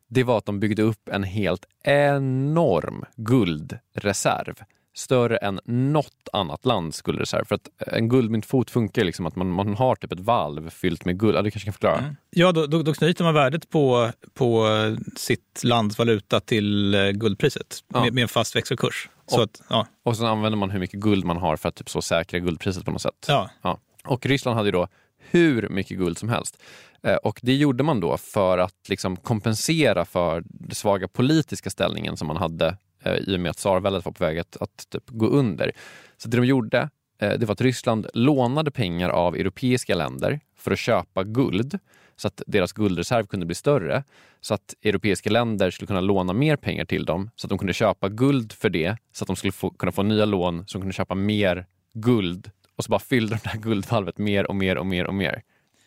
det 0.08 0.24
var 0.24 0.38
att 0.38 0.46
de 0.46 0.60
byggde 0.60 0.82
upp 0.82 1.10
en 1.10 1.24
helt 1.24 1.66
enorm 1.84 3.06
guldreserv 3.16 4.56
större 4.94 5.38
än 5.38 5.60
något 5.66 6.30
annat 6.34 6.66
lands 6.66 7.02
guldreserv. 7.02 7.46
För 7.46 7.56
att 7.56 7.70
en 7.78 8.10
guldmyntfot 8.10 8.70
funkar 8.72 9.04
liksom 9.04 9.26
att 9.26 9.36
man, 9.36 9.52
man 9.52 9.76
har 9.76 9.96
typ 9.96 10.12
ett 10.12 10.20
valv 10.20 10.70
fyllt 10.70 11.06
med 11.06 11.20
guld. 11.20 11.38
Ja, 11.38 11.42
du 11.42 11.52
kanske 11.52 11.66
kan 11.66 11.74
förklara? 11.74 11.98
Mm. 11.98 12.16
Ja, 12.30 12.52
då, 12.52 12.66
då, 12.68 12.84
då, 12.84 12.94
knyter 12.94 13.24
man 13.24 13.34
värdet 13.34 13.70
på, 13.70 14.12
på 14.34 14.68
sitt 15.16 15.62
lands 15.64 15.98
valuta 15.98 16.40
till 16.40 16.94
eh, 16.94 17.10
guldpriset 17.10 17.84
ja. 17.94 18.04
med, 18.04 18.14
med, 18.14 18.22
en 18.22 18.28
fast 18.28 18.56
växelkurs. 18.56 19.10
Och, 19.26 19.32
så 19.32 19.42
att, 19.42 19.62
ja. 19.70 19.88
och 20.04 20.18
sen 20.18 20.26
använder 20.26 20.58
man 20.58 20.70
hur 20.70 20.80
mycket 20.80 21.00
guld 21.00 21.26
man 21.26 21.38
har 21.38 21.58
för 21.58 21.70
att 21.70 21.76
typ 21.76 21.90
så 21.90 22.02
säkra 22.02 22.40
guldpriset 22.40 22.86
på 22.86 22.92
något 22.92 23.02
sätt. 23.02 23.26
Ja. 23.28 23.50
ja. 23.62 23.80
Och 24.06 24.26
Ryssland 24.26 24.58
hade 24.58 24.68
ju 24.68 24.72
då 24.72 24.88
hur 25.18 25.70
mycket 25.70 25.98
guld 25.98 26.18
som 26.18 26.30
helst. 26.30 26.64
Eh, 27.04 27.16
och 27.16 27.40
det 27.44 27.56
gjorde 27.56 27.84
man 27.84 28.00
då 28.00 28.18
för 28.18 28.58
att 28.58 28.90
liksom 28.90 29.18
kompensera 29.18 30.06
för 30.06 30.44
den 30.46 30.76
svaga 30.76 31.08
politiska 31.08 31.70
ställningen 31.70 32.18
som 32.18 32.28
man 32.28 32.38
hade 32.38 32.78
Eh, 33.04 33.16
i 33.16 33.36
och 33.36 33.40
med 33.40 33.50
att 33.50 33.58
tsarväldet 33.58 34.06
var 34.06 34.12
på 34.12 34.24
väg 34.24 34.40
att, 34.40 34.58
att 34.62 34.90
typ 34.90 35.04
gå 35.10 35.28
under. 35.28 35.72
Så 36.18 36.30
det 36.30 36.38
de 36.38 36.46
gjorde 36.46 36.90
eh, 37.22 37.34
det 37.40 37.46
var 37.46 37.54
att 37.54 37.62
Ryssland 37.62 38.08
lånade 38.14 38.72
pengar 38.72 39.10
av 39.10 39.36
europeiska 39.36 39.96
länder 39.96 40.40
för 40.58 40.72
att 40.72 40.80
köpa 40.80 41.24
guld 41.24 41.80
så 42.16 42.28
att 42.28 42.42
deras 42.48 42.74
guldreserv 42.74 43.26
kunde 43.26 43.46
bli 43.46 43.56
större. 43.56 44.04
Så 44.42 44.54
att 44.54 44.76
europeiska 44.84 45.30
länder 45.30 45.72
skulle 45.72 45.88
kunna 45.88 46.02
låna 46.02 46.34
mer 46.34 46.56
pengar 46.56 46.86
till 46.86 47.06
dem 47.06 47.30
så 47.36 47.46
att 47.46 47.50
de 47.50 47.58
kunde 47.58 47.74
köpa 47.74 48.10
guld 48.10 48.54
för 48.54 48.70
det 48.70 48.98
så 49.12 49.24
att 49.24 49.28
de 49.28 49.36
skulle 49.36 49.52
få, 49.52 49.70
kunna 49.70 49.92
få 49.92 50.04
nya 50.04 50.26
lån 50.26 50.64
så 50.68 50.78
de 50.78 50.82
kunde 50.82 50.94
köpa 50.94 51.16
mer 51.16 51.66
guld 51.94 52.52
och 52.76 52.84
så 52.84 52.90
bara 52.90 53.00
fyllde 53.00 53.36
de 53.36 53.40
det 53.44 53.50
här 53.50 53.60
guldvalvet 53.60 54.18
mer 54.18 54.48
och 54.48 54.56
mer 54.56 54.78
och 54.78 54.86
mer 54.86 55.06
och 55.06 55.14
mer. 55.14 55.42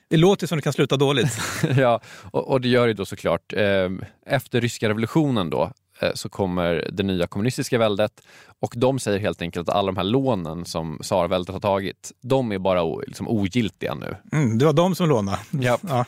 Det 0.09 0.16
låter 0.16 0.46
som 0.46 0.59
det 0.59 0.62
kan 0.62 0.72
sluta 0.72 0.96
dåligt. 0.96 1.38
ja, 1.77 2.00
och, 2.31 2.50
och, 2.50 2.61
det 2.61 2.68
gör 2.68 2.87
det 2.87 2.94
då 2.94 3.05
såklart. 3.05 3.53
Eh, 3.53 3.90
efter 4.27 4.61
ryska 4.61 4.88
revolutionen 4.88 5.50
då 5.50 5.72
så 6.14 6.28
kommer 6.28 6.90
det 6.92 7.02
nya 7.02 7.26
kommunistiska 7.26 7.78
väldet 7.78 8.20
och 8.61 8.74
de 8.76 8.98
säger 8.98 9.18
helt 9.18 9.42
enkelt 9.42 9.68
att 9.68 9.74
alla 9.74 9.87
de 9.87 9.96
här 9.96 10.04
lånen 10.04 10.64
som 10.64 10.98
tsarväldet 11.02 11.52
har 11.52 11.61
tagit, 11.61 12.12
de 12.20 12.52
är 12.52 12.59
bara 12.59 12.96
liksom 13.07 13.28
ogiltiga 13.28 13.94
nu. 13.94 14.16
Mm, 14.33 14.59
det 14.59 14.64
var 14.64 14.72
de 14.72 14.94
som 14.94 15.09
lånade. 15.09 15.38
Ja. 15.50 15.78
ja. 15.88 16.04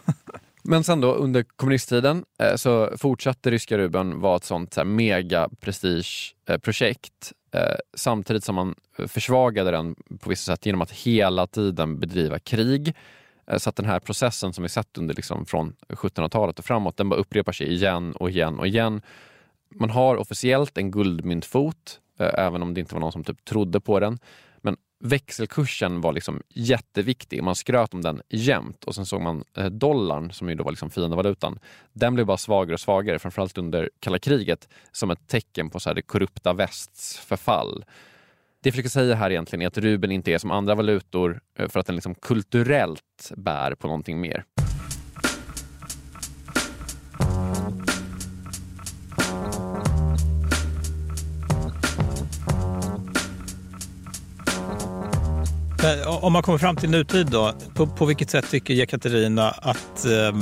Men 0.68 0.84
sen 0.84 1.00
då 1.00 1.12
under 1.12 1.42
kommunisttiden 1.56 2.24
eh, 2.38 2.56
så 2.56 2.90
fortsatte 2.96 3.50
ryska 3.50 3.78
rubeln 3.78 4.20
vara 4.20 4.36
ett 4.36 4.44
sånt 4.44 4.74
så 4.74 4.80
här 4.80 4.84
mega 4.84 5.48
prestigeprojekt 5.60 7.32
eh, 7.54 7.76
samtidigt 7.94 8.44
som 8.44 8.54
man 8.54 8.74
försvagade 9.08 9.70
den 9.70 9.94
på 10.20 10.30
vissa 10.30 10.52
sätt 10.52 10.66
genom 10.66 10.82
att 10.82 10.90
hela 10.90 11.46
tiden 11.46 12.00
bedriva 12.00 12.38
krig. 12.38 12.94
Eh, 13.50 13.58
så 13.58 13.70
att 13.70 13.76
den 13.76 13.86
här 13.86 14.00
processen 14.00 14.52
som 14.52 14.62
vi 14.62 14.68
sett 14.68 14.98
under 14.98 15.14
liksom 15.14 15.46
från 15.46 15.76
1700-talet 15.88 16.58
och 16.58 16.64
framåt, 16.64 16.96
den 16.96 17.08
bara 17.08 17.20
upprepar 17.20 17.52
sig 17.52 17.72
igen 17.72 18.12
och 18.12 18.30
igen 18.30 18.58
och 18.58 18.66
igen. 18.66 19.02
Man 19.74 19.90
har 19.90 20.16
officiellt 20.16 20.78
en 20.78 20.90
guldmyntfot, 20.90 22.00
eh, 22.18 22.30
även 22.34 22.62
om 22.62 22.74
det 22.74 22.80
inte 22.80 22.94
var 22.94 23.00
någon 23.00 23.12
som 23.12 23.24
typ 23.24 23.44
trodde 23.44 23.80
på 23.80 24.00
den. 24.00 24.18
Men 24.60 24.76
växelkursen 25.00 26.00
var 26.00 26.12
liksom 26.12 26.42
jätteviktig. 26.48 27.42
Man 27.42 27.54
skröt 27.54 27.94
om 27.94 28.02
den 28.02 28.22
jämt 28.28 28.84
och 28.84 28.94
sen 28.94 29.06
såg 29.06 29.20
man 29.20 29.44
eh, 29.56 29.66
dollarn, 29.66 30.32
som 30.32 30.48
ju 30.48 30.54
då 30.54 30.64
var 30.64 30.72
liksom 30.72 30.90
fiendevalutan, 30.90 31.58
den 31.92 32.14
blev 32.14 32.26
bara 32.26 32.36
svagare 32.36 32.74
och 32.74 32.80
svagare, 32.80 33.18
framförallt 33.18 33.58
under 33.58 33.90
kalla 34.00 34.18
kriget, 34.18 34.68
som 34.92 35.10
ett 35.10 35.28
tecken 35.28 35.70
på 35.70 35.80
så 35.80 35.92
det 35.92 36.02
korrupta 36.02 36.52
västs 36.52 37.18
förfall. 37.18 37.84
Det 38.60 38.68
jag 38.68 38.74
försöker 38.74 38.90
säga 38.90 39.14
här 39.14 39.30
egentligen 39.30 39.62
är 39.62 39.66
att 39.66 39.78
rubeln 39.78 40.12
inte 40.12 40.32
är 40.32 40.38
som 40.38 40.50
andra 40.50 40.74
valutor 40.74 41.40
eh, 41.58 41.68
för 41.68 41.80
att 41.80 41.86
den 41.86 41.94
liksom 41.94 42.14
kulturellt 42.14 43.32
bär 43.36 43.74
på 43.74 43.86
någonting 43.86 44.20
mer. 44.20 44.44
Eh, 55.86 56.24
om 56.24 56.32
man 56.32 56.42
kommer 56.42 56.58
fram 56.58 56.76
till 56.76 56.90
nutid 56.90 57.26
då, 57.26 57.52
på, 57.74 57.86
på 57.86 58.04
vilket 58.06 58.30
sätt 58.30 58.50
tycker 58.50 58.74
Jekaterina 58.74 59.50
att 59.50 60.06
eh, 60.06 60.38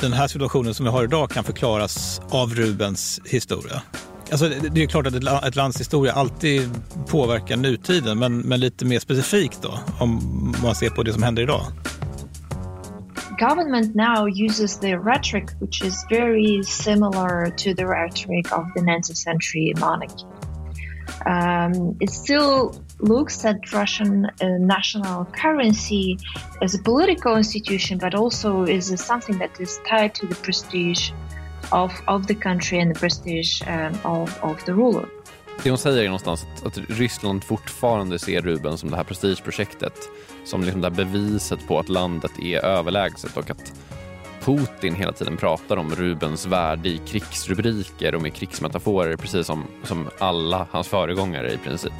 den 0.00 0.12
här 0.12 0.26
situationen 0.26 0.74
som 0.74 0.84
vi 0.84 0.90
har 0.90 1.04
idag 1.04 1.30
kan 1.30 1.44
förklaras 1.44 2.20
av 2.30 2.54
Rubens 2.54 3.20
historia? 3.24 3.82
Alltså, 4.30 4.48
det 4.70 4.82
är 4.82 4.86
klart 4.86 5.06
att 5.06 5.44
ett 5.44 5.56
lands 5.56 5.80
historia 5.80 6.12
alltid 6.12 6.70
påverkar 7.08 7.56
nutiden, 7.56 8.18
men, 8.18 8.38
men 8.38 8.60
lite 8.60 8.84
mer 8.84 8.98
specifikt 8.98 9.62
då, 9.62 9.78
om 10.00 10.54
man 10.62 10.74
ser 10.74 10.90
på 10.90 11.02
det 11.02 11.12
som 11.12 11.22
händer 11.22 11.42
idag. 11.42 11.62
Government 13.38 13.94
now 13.94 14.28
uses 14.28 14.80
the 14.80 14.96
rhetoric 14.96 15.44
which 15.60 15.84
is 15.84 16.06
very 16.10 16.64
similar 16.64 17.50
to 17.50 17.74
the 17.76 17.84
rhetoric 17.84 18.52
of 18.52 18.72
the 18.74 18.80
19th 18.80 19.14
century 19.14 19.74
monarchy. 19.80 20.37
Um, 21.26 21.96
it 22.00 22.10
still 22.10 22.74
looks 23.00 23.44
at 23.44 23.72
Russian 23.72 24.24
uh, 24.24 24.46
national 24.58 25.24
currency 25.26 26.18
as 26.62 26.74
a 26.74 26.78
political 26.78 27.36
institution, 27.36 27.98
but 27.98 28.14
also 28.14 28.64
is 28.64 28.86
something 29.00 29.38
that 29.38 29.60
is 29.60 29.80
tied 29.88 30.14
to 30.14 30.26
the 30.26 30.34
prestige 30.34 31.12
of, 31.72 31.92
of 32.06 32.26
the 32.26 32.34
country 32.34 32.80
and 32.80 32.94
the 32.94 32.98
prestige 32.98 33.62
um, 33.66 33.98
of, 34.04 34.42
of 34.42 34.64
the 34.64 34.72
ruler. 34.72 35.08
Det 35.62 35.70
hon 35.70 35.78
säger 35.78 36.02
är 36.02 36.04
någonstans 36.04 36.46
att, 36.56 36.66
att 36.66 36.90
Ryssland 36.90 37.44
fortfarande 37.44 38.18
ser 38.18 38.40
Ruben 38.40 38.78
som 38.78 38.90
det 38.90 38.96
här 38.96 39.04
prestigeprojektet, 39.04 39.94
som 40.44 40.60
liksom 40.60 40.80
det 40.80 40.88
här 40.88 40.96
beviset 40.96 41.66
på 41.68 41.78
att 41.78 41.88
landet 41.88 42.30
är 42.42 42.64
överlägset 42.64 43.36
och 43.36 43.50
att 43.50 43.72
Putin 44.48 44.94
hela 44.94 45.12
tiden 45.12 45.36
pratar 45.36 45.76
om 45.76 45.90
Rubens 45.90 46.46
värde 46.46 46.88
i 46.88 46.98
krigsrubriker 46.98 48.14
och 48.14 48.22
med 48.22 48.34
krigsmetaforer 48.34 49.16
precis 49.16 49.46
som, 49.46 49.64
som 49.82 50.10
alla 50.18 50.66
hans 50.70 50.88
föregångare 50.88 51.52
i 51.52 51.58
princip. 51.58 51.92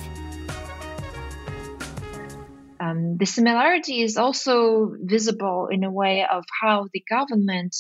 Um, 2.81 3.19
the 3.19 3.27
similarity 3.27 3.93
is 3.93 4.17
also 4.17 4.87
visible 5.11 5.75
in 5.75 5.85
a 5.85 5.91
way 5.91 6.25
of 6.25 6.45
how 6.63 6.89
the 6.93 7.03
government 7.17 7.73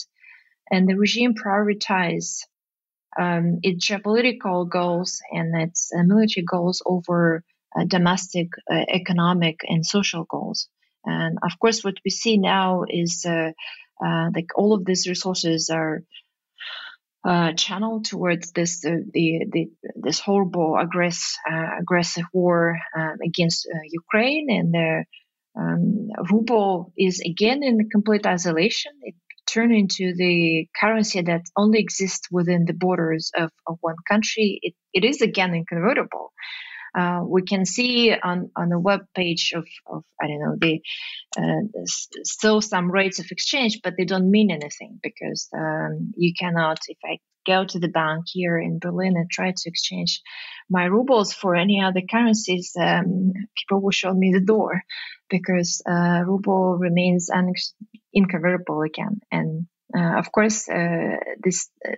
and 0.70 0.88
the 0.88 0.94
regime 0.94 1.34
prioritize 1.34 2.44
um, 3.20 3.60
its 3.62 3.90
geopolitical 3.90 4.68
goals 4.68 5.20
and 5.32 5.62
its 5.68 5.92
uh, 5.96 6.02
military 6.02 6.44
goals 6.44 6.82
over 6.84 7.42
uh, 7.78 7.84
domestic 7.84 8.48
uh, 8.70 8.84
economic 8.88 9.56
and 9.68 9.86
social 9.86 10.24
goals. 10.24 10.68
And 11.06 11.38
of 11.42 11.58
course, 11.58 11.84
what 11.84 11.96
we 12.04 12.10
see 12.10 12.36
now 12.36 12.84
is 12.88 13.24
uh, 13.24 13.52
uh, 14.04 14.08
uh, 14.08 14.30
like 14.34 14.48
all 14.56 14.74
of 14.74 14.84
these 14.84 15.08
resources 15.08 15.70
are 15.70 16.02
uh, 17.24 17.52
channeled 17.52 18.04
towards 18.04 18.52
this 18.52 18.80
the, 18.80 19.46
the 19.52 19.70
this 19.96 20.20
horrible 20.20 20.78
aggress, 20.78 21.34
aggressive 21.80 22.24
war 22.32 22.78
um, 22.96 23.16
against 23.24 23.68
Ukraine, 23.90 24.46
and 24.50 24.72
the 24.72 25.04
um, 25.58 26.08
ruble 26.30 26.92
is 26.96 27.20
again 27.20 27.62
in 27.62 27.90
complete 27.90 28.26
isolation. 28.26 28.92
It 29.02 29.14
turned 29.46 29.74
into 29.74 30.14
the 30.14 30.68
currency 30.78 31.22
that 31.22 31.42
only 31.56 31.80
exists 31.80 32.28
within 32.30 32.66
the 32.66 32.74
borders 32.74 33.32
of, 33.34 33.50
of 33.66 33.78
one 33.80 33.96
country, 34.06 34.58
it, 34.62 34.74
it 34.92 35.04
is 35.04 35.22
again 35.22 35.54
inconvertible. 35.54 36.32
Uh, 36.96 37.20
we 37.26 37.42
can 37.42 37.64
see 37.64 38.12
on, 38.12 38.50
on 38.56 38.68
the 38.68 38.78
web 38.78 39.00
page 39.14 39.52
of, 39.54 39.66
of 39.86 40.04
I 40.20 40.26
don't 40.26 40.40
know, 40.40 40.56
the 40.58 40.80
uh, 41.36 41.84
still 42.24 42.60
some 42.60 42.90
rates 42.90 43.18
of 43.18 43.26
exchange, 43.30 43.80
but 43.82 43.94
they 43.96 44.04
don't 44.04 44.30
mean 44.30 44.50
anything 44.50 44.98
because 45.02 45.48
um, 45.56 46.12
you 46.16 46.32
cannot, 46.38 46.78
if 46.88 46.98
I 47.04 47.18
go 47.46 47.64
to 47.64 47.78
the 47.78 47.88
bank 47.88 48.24
here 48.26 48.58
in 48.58 48.78
Berlin 48.78 49.16
and 49.16 49.30
try 49.30 49.50
to 49.50 49.68
exchange 49.68 50.20
my 50.68 50.84
rubles 50.84 51.32
for 51.32 51.54
any 51.54 51.82
other 51.82 52.02
currencies, 52.10 52.72
um, 52.78 53.32
people 53.56 53.80
will 53.80 53.90
show 53.90 54.12
me 54.12 54.32
the 54.32 54.44
door 54.44 54.82
because 55.30 55.82
uh, 55.88 56.22
ruble 56.26 56.76
remains 56.78 57.30
un- 57.30 57.52
inconvertible 58.12 58.82
again. 58.82 59.20
And 59.30 59.66
uh, 59.96 60.18
of 60.18 60.30
course, 60.30 60.68
uh, 60.68 61.16
this 61.42 61.70
uh, 61.86 61.96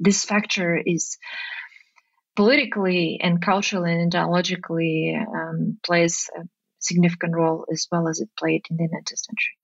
this 0.00 0.24
factor 0.24 0.80
is 0.84 1.18
politically 2.38 3.18
and 3.20 3.42
culturally 3.42 3.92
and 3.92 4.12
ideologically 4.12 5.16
um, 5.16 5.76
plays 5.84 6.30
a 6.38 6.42
significant 6.78 7.34
role 7.34 7.64
as 7.72 7.88
well 7.90 8.06
as 8.06 8.20
it 8.20 8.28
played 8.38 8.62
in 8.70 8.76
the 8.76 8.84
19th 8.84 9.18
century. 9.28 9.54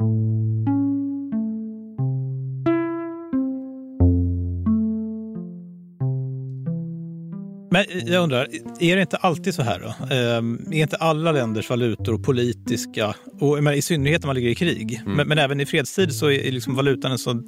Men 7.71 7.85
jag 8.13 8.23
undrar, 8.23 8.49
är 8.81 8.97
det 8.97 9.03
inte 9.03 9.17
alltid 9.17 9.55
så 9.55 9.63
här 9.63 9.81
då? 9.81 10.15
Ehm, 10.15 10.73
är 10.73 10.83
inte 10.83 10.97
alla 10.97 11.33
länders 11.33 11.71
valutor 11.71 12.19
politiska, 12.19 13.15
och 13.41 13.75
i 13.75 13.83
synnerhet 13.83 14.23
när 14.23 14.27
man 14.27 14.37
ligger 14.37 14.49
i 14.49 14.55
krig, 14.55 15.01
mm. 15.05 15.17
men, 15.17 15.29
men, 15.29 15.39
även 15.39 15.61
i 15.61 15.67
fredstid 15.67 16.15
så 16.15 16.31
är 16.31 16.53
liksom 16.53 16.75
valutan 16.75 17.13
en 17.13 17.19
så 17.19 17.43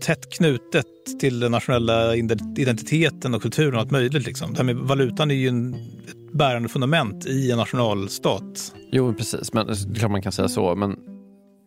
tätt 0.00 0.32
knutet 0.32 0.86
till 1.20 1.40
den 1.40 1.52
nationella 1.52 2.16
identiteten 2.56 3.34
och 3.34 3.42
kulturen 3.42 3.74
och 3.74 3.80
allt 3.80 3.90
möjligt. 3.90 4.26
Liksom. 4.26 4.52
Det 4.52 4.56
här 4.56 4.64
med 4.64 4.76
valutan 4.76 5.30
är 5.30 5.34
ju 5.34 5.48
en, 5.48 5.74
ett 5.74 6.32
bärande 6.32 6.68
fundament 6.68 7.26
i 7.26 7.50
en 7.50 7.58
nationalstat. 7.58 8.74
Jo, 8.92 9.14
precis. 9.14 9.52
Men, 9.52 9.66
det 9.66 9.72
är 9.72 9.94
klart 9.94 10.10
man 10.10 10.22
kan 10.22 10.32
säga 10.32 10.48
så. 10.48 10.74
Men 10.74 10.96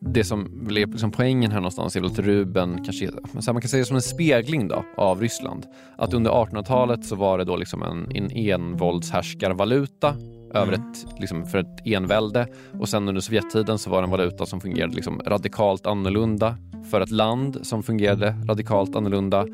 det 0.05 0.23
som 0.23 0.67
är 0.67 0.71
liksom 0.71 1.11
poängen 1.11 1.51
här 1.51 1.59
någonstans 1.59 1.95
är 1.95 2.01
väl 2.01 2.11
att 2.11 2.19
Ruben 2.19 2.83
kanske, 2.85 3.09
man 3.33 3.61
kan 3.61 3.69
säga 3.69 3.81
det 3.81 3.85
som 3.85 3.95
en 3.95 4.01
spegling 4.01 4.67
då, 4.67 4.85
av 4.97 5.21
Ryssland. 5.21 5.65
Att 5.97 6.13
under 6.13 6.31
1800-talet 6.31 7.05
så 7.05 7.15
var 7.15 7.37
det 7.37 7.43
då 7.43 7.55
liksom 7.55 7.83
en, 7.83 8.15
en 8.15 8.31
envåldshärskarvaluta 8.31 10.15
över 10.53 10.73
mm. 10.73 10.81
ett, 10.81 11.19
liksom 11.19 11.45
för 11.45 11.57
ett 11.57 11.87
envälde 11.87 12.47
och 12.79 12.89
sen 12.89 13.07
under 13.07 13.21
Sovjettiden 13.21 13.77
så 13.77 13.89
var 13.89 14.01
det 14.01 14.05
en 14.05 14.11
valuta 14.11 14.45
som 14.45 14.61
fungerade 14.61 14.95
liksom 14.95 15.21
radikalt 15.25 15.87
annorlunda 15.87 16.57
för 16.91 17.01
ett 17.01 17.11
land 17.11 17.57
som 17.61 17.83
fungerade 17.83 18.35
radikalt 18.47 18.95
annorlunda 18.95 19.45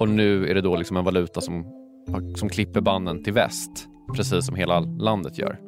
och 0.00 0.08
nu 0.08 0.46
är 0.48 0.54
det 0.54 0.60
då 0.60 0.76
liksom 0.76 0.96
en 0.96 1.04
valuta 1.04 1.40
som, 1.40 1.66
som 2.36 2.48
klipper 2.48 2.80
banden 2.80 3.24
till 3.24 3.32
väst 3.32 3.88
precis 4.16 4.46
som 4.46 4.54
hela 4.54 4.80
landet 4.80 5.38
gör. 5.38 5.58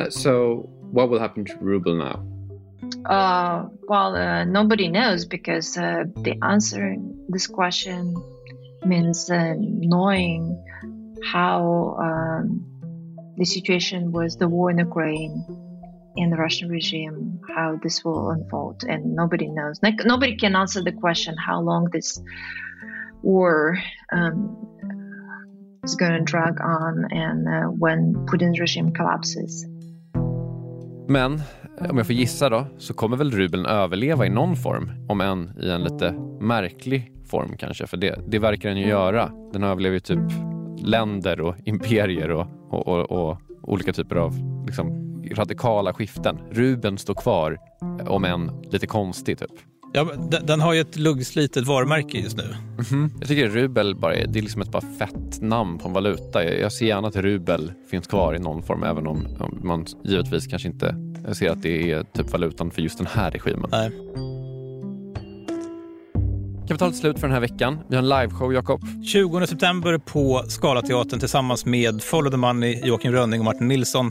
Uh, 0.00 0.08
so 0.10 0.64
what 0.92 1.10
will 1.10 1.18
happen 1.18 1.44
to 1.44 1.52
ruble 1.60 1.94
now? 1.94 2.26
Uh, 3.10 3.68
well, 3.88 4.16
uh, 4.16 4.44
nobody 4.44 4.88
knows 4.88 5.28
because 5.28 5.76
uh, 5.76 6.04
the 6.24 6.38
answer 6.42 6.96
this 7.32 7.46
question 7.46 8.16
means 8.84 9.30
uh, 9.30 9.54
knowing 9.58 10.56
how 11.24 11.96
um, 12.00 12.64
the 13.36 13.44
situation 13.44 14.12
was 14.12 14.36
the 14.36 14.48
war 14.48 14.70
in 14.70 14.78
Ukraine 14.78 15.44
and 16.16 16.32
the 16.32 16.36
Russian 16.36 16.68
regime, 16.68 17.40
how 17.56 17.78
this 17.82 18.04
will 18.04 18.30
unfold, 18.30 18.84
and 18.88 19.14
nobody 19.14 19.46
knows. 19.46 19.78
Like, 19.82 20.04
nobody 20.04 20.36
can 20.36 20.56
answer 20.56 20.82
the 20.82 20.92
question 20.92 21.36
how 21.36 21.60
long 21.60 21.88
this 21.92 22.20
war 23.22 23.78
um, 24.12 24.56
is 25.84 25.94
going 25.94 26.12
to 26.12 26.24
drag 26.24 26.60
on 26.60 27.06
and 27.10 27.48
uh, 27.48 27.70
when 27.70 28.14
Putin's 28.26 28.60
regime 28.60 28.92
collapses. 28.92 29.66
Men 31.08 31.40
om 31.90 31.96
jag 31.96 32.06
får 32.06 32.14
gissa 32.14 32.48
då, 32.48 32.66
så 32.78 32.94
kommer 32.94 33.16
väl 33.16 33.30
rubeln 33.30 33.66
överleva 33.66 34.26
i 34.26 34.30
någon 34.30 34.56
form, 34.56 34.90
om 35.08 35.20
än 35.20 35.52
i 35.62 35.70
en 35.70 35.82
lite 35.82 36.12
märklig 36.40 37.12
form 37.30 37.56
kanske, 37.58 37.86
för 37.86 37.96
det, 37.96 38.18
det 38.28 38.38
verkar 38.38 38.68
den 38.68 38.78
ju 38.78 38.86
göra. 38.86 39.30
Den 39.52 39.62
överlever 39.62 39.94
ju 39.94 40.00
typ 40.00 40.49
länder 40.80 41.40
och 41.40 41.54
imperier 41.64 42.30
och, 42.30 42.46
och, 42.70 42.88
och, 42.88 43.12
och 43.12 43.38
olika 43.62 43.92
typer 43.92 44.16
av 44.16 44.34
liksom, 44.66 45.10
radikala 45.34 45.92
skiften. 45.94 46.38
Rubeln 46.50 46.98
står 46.98 47.14
kvar, 47.14 47.58
om 48.06 48.24
än 48.24 48.50
lite 48.70 48.86
konstig 48.86 49.38
typ. 49.38 49.50
Ja, 49.92 50.08
den, 50.30 50.46
den 50.46 50.60
har 50.60 50.72
ju 50.72 50.80
ett 50.80 50.96
luggslitet 50.96 51.66
varumärke 51.66 52.18
just 52.18 52.36
nu. 52.36 52.54
Mm-hmm. 52.78 53.10
Jag 53.18 53.28
tycker 53.28 53.48
rubel 53.48 53.96
bara 53.96 54.14
är, 54.14 54.26
det 54.26 54.38
är 54.38 54.42
liksom 54.42 54.62
ett 54.62 54.72
bara 54.72 54.82
fett 54.98 55.40
namn 55.40 55.78
på 55.78 55.88
en 55.88 55.94
valuta. 55.94 56.44
Jag, 56.44 56.58
jag 56.58 56.72
ser 56.72 56.86
gärna 56.86 57.08
att 57.08 57.16
rubel 57.16 57.72
finns 57.90 58.06
kvar 58.06 58.34
i 58.34 58.38
någon 58.38 58.62
form, 58.62 58.82
även 58.82 59.06
om, 59.06 59.26
om 59.40 59.60
man 59.62 59.86
givetvis 60.04 60.46
kanske 60.46 60.68
inte 60.68 60.96
ser 61.32 61.50
att 61.50 61.62
det 61.62 61.92
är 61.92 62.02
typ 62.02 62.32
valutan 62.32 62.70
för 62.70 62.82
just 62.82 62.98
den 62.98 63.06
här 63.06 63.30
regimen. 63.30 63.70
Nej. 63.72 63.90
Kapitalet 66.70 66.96
slut 66.96 67.18
för 67.18 67.26
den 67.26 67.34
här 67.34 67.40
veckan. 67.40 67.78
Vi 67.88 67.96
har 67.96 68.02
en 68.02 68.08
liveshow, 68.08 68.54
Jakob. 68.54 68.80
20 69.04 69.46
september 69.46 69.98
på 69.98 70.44
Scalateatern 70.48 71.20
tillsammans 71.20 71.66
med 71.66 72.02
Follow 72.02 72.30
the 72.30 72.36
Money, 72.36 72.80
Joakim 72.84 73.12
Rönning 73.12 73.40
och 73.40 73.44
Martin 73.44 73.68
Nilsson. 73.68 74.10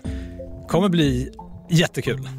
kommer 0.67 0.89
bli 0.89 1.31
jättekul. 1.69 2.29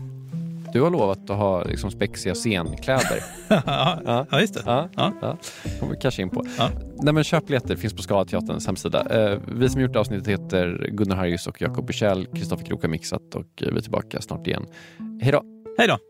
Du 0.72 0.80
har 0.80 0.90
lovat 0.90 1.30
att 1.30 1.36
ha 1.36 1.64
liksom 1.64 1.90
spexiga 1.90 2.34
scenkläder. 2.34 3.22
ja, 3.48 4.26
ja, 4.30 4.40
just 4.40 4.54
det. 4.54 4.62
Ja, 4.66 4.88
ja. 4.96 5.12
ja. 5.20 5.36
kommer 5.80 5.92
vi 5.92 6.00
kanske 6.00 6.22
in 6.22 6.30
på. 6.30 6.46
Ja. 6.58 6.70
Nej, 7.02 7.14
men 7.14 7.24
köp 7.24 7.46
biljetter, 7.46 7.76
finns 7.76 7.94
på 7.94 8.02
Scalateaterns 8.02 8.66
hemsida. 8.66 9.32
Eh, 9.32 9.40
vi 9.48 9.68
som 9.68 9.80
gjort 9.80 9.96
avsnittet 9.96 10.28
heter 10.28 10.88
Gunnar 10.90 11.16
Harjus 11.16 11.46
och 11.46 11.62
Jakob 11.62 11.86
Bursell. 11.86 12.26
Kristoffer 12.26 12.64
Krook 12.64 12.82
har 12.82 12.88
mixat 12.88 13.34
och 13.34 13.46
vi 13.56 13.76
är 13.76 13.80
tillbaka 13.80 14.20
snart 14.20 14.46
igen. 14.46 14.66
Hej 15.22 15.32
då! 15.32 15.42
Hej 15.78 15.88
då! 15.88 16.09